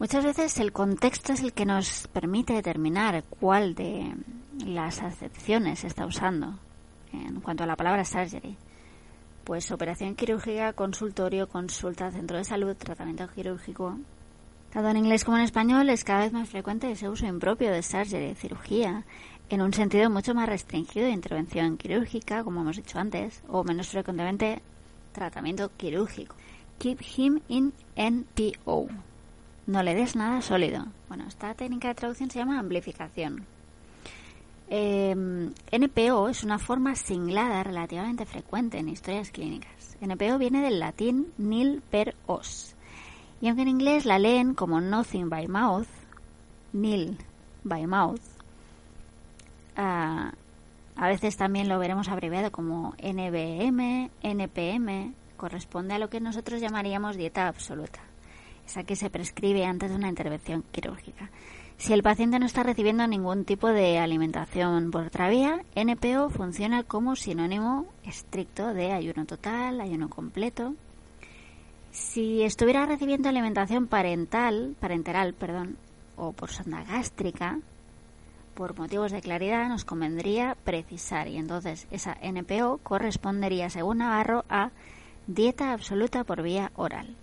[0.00, 4.14] Muchas veces el contexto es el que nos permite determinar cuál de
[4.64, 6.58] las acepciones se está usando
[7.12, 8.56] en cuanto a la palabra surgery.
[9.44, 13.98] Pues operación quirúrgica, consultorio, consulta, centro de salud, tratamiento quirúrgico.
[14.72, 17.82] Tanto en inglés como en español es cada vez más frecuente ese uso impropio de
[17.82, 19.04] surgery, cirugía,
[19.50, 23.88] en un sentido mucho más restringido de intervención quirúrgica, como hemos dicho antes, o menos
[23.88, 24.62] frecuentemente
[25.12, 26.36] tratamiento quirúrgico.
[26.78, 29.09] Keep him in NPO.
[29.70, 30.84] No le des nada sólido.
[31.06, 33.46] Bueno, esta técnica de traducción se llama amplificación.
[34.68, 39.96] Eh, NPO es una forma singlada relativamente frecuente en historias clínicas.
[40.00, 42.74] NPO viene del latín nil per os.
[43.40, 45.86] Y aunque en inglés la leen como nothing by mouth,
[46.72, 47.16] nil
[47.62, 48.22] by mouth,
[49.78, 50.32] uh,
[50.96, 57.16] a veces también lo veremos abreviado como NBM, NPM, corresponde a lo que nosotros llamaríamos
[57.16, 58.00] dieta absoluta,
[58.70, 61.28] esa que se prescribe antes de una intervención quirúrgica.
[61.76, 66.84] Si el paciente no está recibiendo ningún tipo de alimentación por otra vía, NPO funciona
[66.84, 70.74] como sinónimo estricto de ayuno total, ayuno completo.
[71.90, 75.76] Si estuviera recibiendo alimentación parental, parenteral, perdón,
[76.16, 77.58] o por sonda gástrica,
[78.54, 84.70] por motivos de claridad nos convendría precisar y entonces esa NPO correspondería, según Navarro, a
[85.26, 87.16] dieta absoluta por vía oral.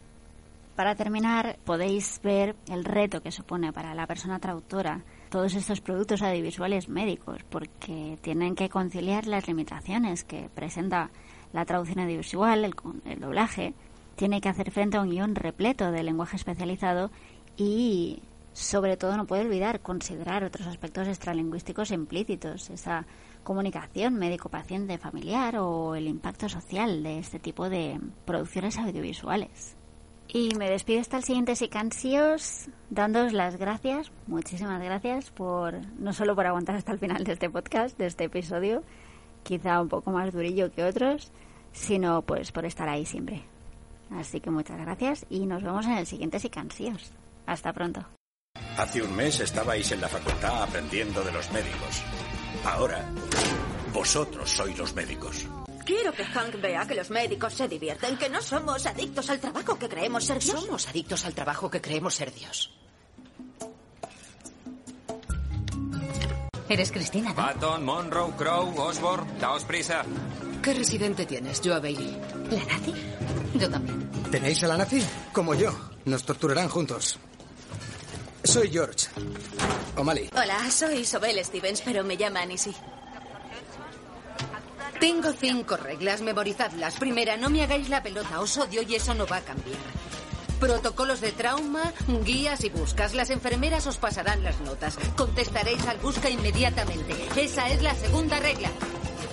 [0.77, 5.01] Para terminar, podéis ver el reto que supone para la persona traductora
[5.31, 11.09] todos estos productos audiovisuales médicos, porque tienen que conciliar las limitaciones que presenta
[11.51, 12.75] la traducción audiovisual, el,
[13.05, 13.73] el doblaje,
[14.15, 17.09] tiene que hacer frente a un guion repleto de lenguaje especializado
[17.57, 18.21] y
[18.53, 23.07] sobre todo no puede olvidar considerar otros aspectos extralingüísticos implícitos, esa
[23.43, 29.76] comunicación médico-paciente familiar o el impacto social de este tipo de producciones audiovisuales.
[30.33, 36.35] Y me despido hasta el siguiente Sicancios, dándoos las gracias, muchísimas gracias por no solo
[36.35, 38.83] por aguantar hasta el final de este podcast, de este episodio,
[39.43, 41.31] quizá un poco más durillo que otros,
[41.71, 43.43] sino pues por estar ahí siempre.
[44.11, 47.11] Así que muchas gracias y nos vemos en el siguiente Sicancios.
[47.45, 48.05] Hasta pronto.
[48.77, 52.03] Hace un mes estabais en la facultad aprendiendo de los médicos.
[52.65, 53.05] Ahora,
[53.93, 55.47] vosotros sois los médicos.
[55.87, 59.79] Quiero que Hank vea que los médicos se divierten, que no somos adictos al trabajo
[59.79, 60.59] que creemos ser Dios.
[60.59, 62.73] Somos adictos al trabajo que creemos ser Dios.
[66.67, 67.35] Eres Cristina, ¿no?
[67.37, 70.03] Patton, Monroe, Crow, Osborne, daos prisa.
[70.61, 71.61] ¿Qué residente tienes?
[71.61, 72.17] Yo a Bailey.
[72.51, 72.93] ¿La nazi?
[73.57, 74.11] Yo también.
[74.29, 75.01] ¿Tenéis a la nazi?
[75.31, 75.71] Como yo.
[76.03, 77.17] Nos torturarán juntos.
[78.43, 79.07] Soy George.
[79.95, 80.29] O'Malley.
[80.35, 82.75] Hola, soy Sobel Stevens, pero me llama Anisi.
[84.99, 86.95] Tengo cinco reglas, memorizadlas.
[86.95, 89.77] Primera, no me hagáis la pelota, os odio y eso no va a cambiar.
[90.59, 91.93] Protocolos de trauma,
[92.23, 93.13] guías y buscas.
[93.13, 94.97] Las enfermeras os pasarán las notas.
[95.15, 97.15] Contestaréis al busca inmediatamente.
[97.35, 98.69] Esa es la segunda regla.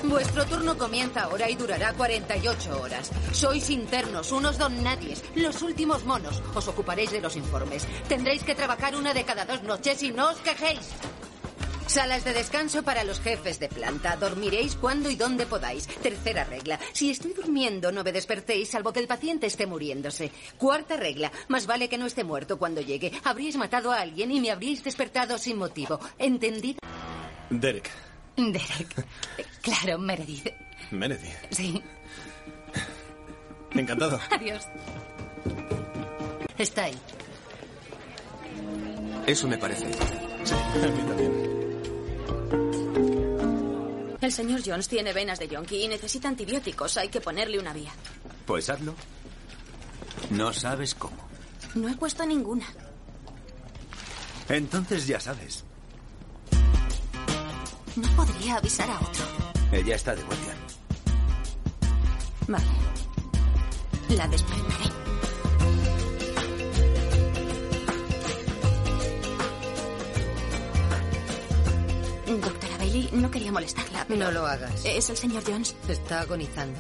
[0.03, 3.11] Vuestro turno comienza ahora y durará 48 horas.
[3.33, 6.43] Sois internos, unos don nadies, los últimos monos.
[6.55, 7.87] Os ocuparéis de los informes.
[8.07, 10.91] Tendréis que trabajar una de cada dos noches y no os quejéis.
[11.95, 14.17] Salas de descanso para los jefes de planta.
[14.17, 15.87] Dormiréis cuando y donde podáis.
[15.87, 16.77] Tercera regla.
[16.93, 20.33] Si estoy durmiendo, no me despertéis salvo que el paciente esté muriéndose.
[20.59, 21.31] Cuarta regla.
[21.47, 23.13] Más vale que no esté muerto cuando llegue.
[23.23, 26.01] Habríais matado a alguien y me habríais despertado sin motivo.
[26.19, 26.81] ¿Entendido?
[27.49, 27.89] Derek.
[28.37, 29.07] Derek.
[29.63, 30.49] Claro, Meredith.
[30.91, 31.31] Meredith.
[31.51, 31.81] Sí.
[33.73, 34.19] Encantado.
[34.33, 34.65] Adiós.
[36.59, 36.99] Está ahí.
[39.29, 39.87] Eso me parece.
[40.43, 41.64] Sí, a mí también.
[44.25, 46.97] El señor Jones tiene venas de yonki y necesita antibióticos.
[46.97, 47.93] Hay que ponerle una vía.
[48.47, 48.95] Pues hazlo.
[50.31, 51.19] No sabes cómo.
[51.75, 52.65] No he puesto ninguna.
[54.49, 55.63] Entonces ya sabes.
[57.97, 59.25] No podría avisar a otro.
[59.71, 60.55] Ella está de guardia.
[62.49, 62.65] Vale.
[64.09, 64.85] La desprenderé.
[72.27, 74.05] Doctora Bailey, no quería molestarla.
[74.07, 74.85] pero- No lo hagas.
[74.85, 75.75] ¿Es el señor Jones?
[75.89, 76.79] ¿Está agonizando?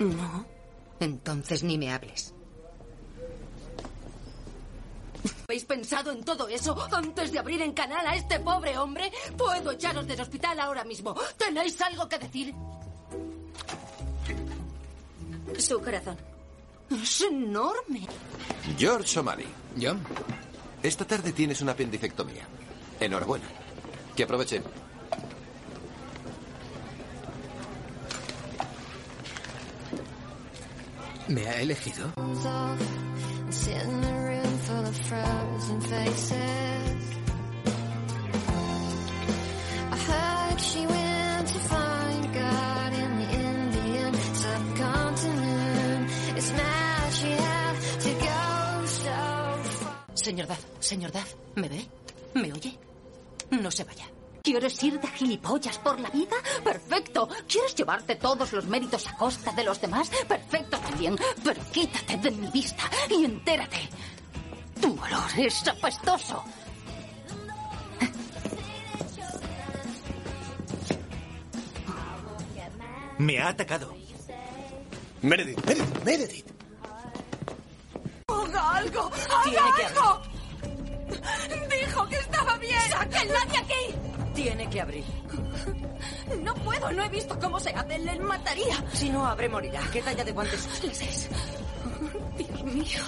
[0.00, 0.44] No.
[0.98, 2.34] Entonces ni me hables.
[5.46, 9.12] ¿Habéis pensado en todo eso antes de abrir en canal a este pobre hombre?
[9.36, 11.14] Puedo echaros del hospital ahora mismo.
[11.36, 12.52] ¿Tenéis algo que decir?
[15.58, 16.16] Su corazón.
[16.90, 18.06] Es enorme.
[18.76, 19.46] George O'Malley.
[19.76, 19.94] ¿Yo?
[20.82, 22.44] Esta tarde tienes una apendicectomía.
[23.00, 23.46] Enhorabuena.
[24.16, 24.60] Que aproveche.
[24.60, 24.62] ¿Me ha elegido?
[24.62, 24.74] Sit in a room
[26.18, 26.26] full of
[26.78, 27.06] frozen faces.
[27.10, 27.86] I heard she went to find God in the
[29.00, 30.58] Indian subcontinent.
[30.58, 30.98] It's mad she had to
[48.28, 49.04] go so
[49.84, 50.06] far.
[50.14, 51.86] Señor Duff, señor Duff, ¿me ve?
[52.34, 52.78] ¿Me oye?
[53.50, 54.17] No se vaya.
[54.48, 56.34] ¿Quieres ir de gilipollas por la vida?
[56.64, 57.28] Perfecto.
[57.46, 60.10] ¿Quieres llevarte todos los méritos a costa de los demás?
[60.26, 61.18] Perfecto también.
[61.44, 63.90] Pero quítate de mi vista y entérate.
[64.80, 66.42] Tu olor es apestoso.
[73.18, 73.94] Me ha atacado.
[75.20, 76.46] Meredith, Meredith, Meredith.
[78.28, 79.10] ¡Haga algo!
[79.12, 80.37] ¡Haga Tiene que algo!
[81.08, 82.90] Dijo que estaba bien.
[82.90, 83.94] ¡Sáquenla de aquí!
[84.34, 85.04] Tiene que abrir.
[86.42, 87.98] No puedo, no he visto cómo se hace.
[87.98, 88.84] Le mataría.
[88.92, 89.80] Si no abre, morirá.
[89.92, 90.84] ¿Qué talla de guantes usa?
[90.84, 91.28] Les es.
[92.36, 93.00] Dios mío.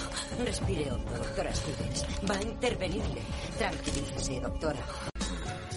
[0.43, 2.05] Respire hondo, doctora Stevens.
[2.29, 3.21] Va a intervenirle.
[3.57, 4.79] Tranquilícese, doctora.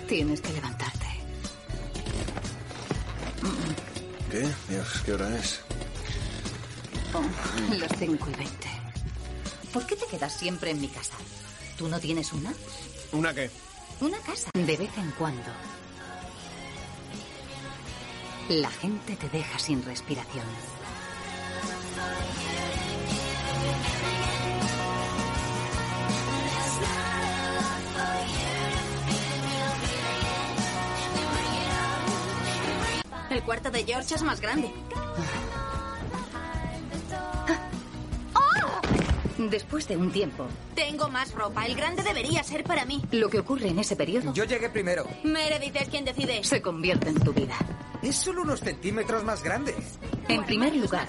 [0.08, 1.06] Tienes que levantarte.
[4.30, 4.48] ¿Qué?
[4.68, 5.60] Dios, ¿qué hora es?
[7.12, 7.22] Oh,
[7.76, 8.68] las cinco y veinte.
[9.72, 11.14] ¿Por qué te quedas siempre en mi casa?
[11.78, 12.52] ¿Tú no tienes una?
[13.12, 13.50] ¿Una qué?
[14.00, 14.50] Una casa.
[14.54, 15.50] De vez en cuando.
[18.48, 20.44] La gente te deja sin respiración.
[33.30, 34.72] El cuarto de George es más grande.
[39.38, 41.66] Después de un tiempo, Tengo más ropa.
[41.66, 43.02] El grande debería ser para mí.
[43.10, 45.06] lo que ocurre en ese periodo Yo llegué primero.
[45.24, 46.42] Meredith es quien decide.
[46.44, 47.56] se convierte en tu vida.
[48.02, 49.74] Es solo unos centímetros más grande.
[50.28, 51.08] En primer lugar,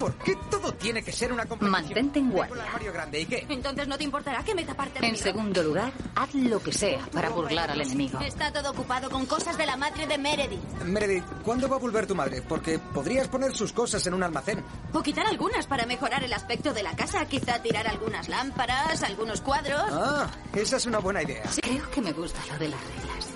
[0.00, 1.70] ¿Por qué todo tiene que ser una competición?
[1.70, 2.64] mantente en guardia.
[2.90, 3.46] grande, ¿y qué?
[3.50, 7.28] Entonces no te importará que meta parte En segundo lugar, haz lo que sea para
[7.28, 8.18] burlar al enemigo.
[8.20, 10.62] Está todo ocupado con cosas de la madre de Meredith.
[10.86, 12.40] Meredith, ¿cuándo va a volver tu madre?
[12.40, 14.64] Porque podrías poner sus cosas en un almacén.
[14.94, 17.26] O quitar algunas para mejorar el aspecto de la casa.
[17.26, 19.84] Quizá tirar algunas lámparas, algunos cuadros.
[19.90, 21.42] Ah, esa es una buena idea.
[21.60, 23.28] Creo que me gusta lo de las reglas.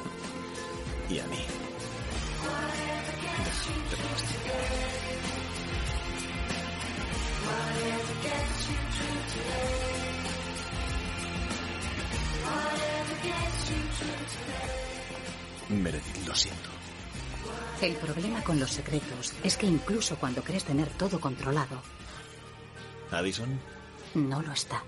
[1.10, 1.63] Y a mí.
[15.68, 16.70] Meredith, lo siento.
[17.80, 21.82] El problema con los secretos es que incluso cuando crees tener todo controlado,
[23.10, 23.60] Addison,
[24.14, 24.82] no lo está.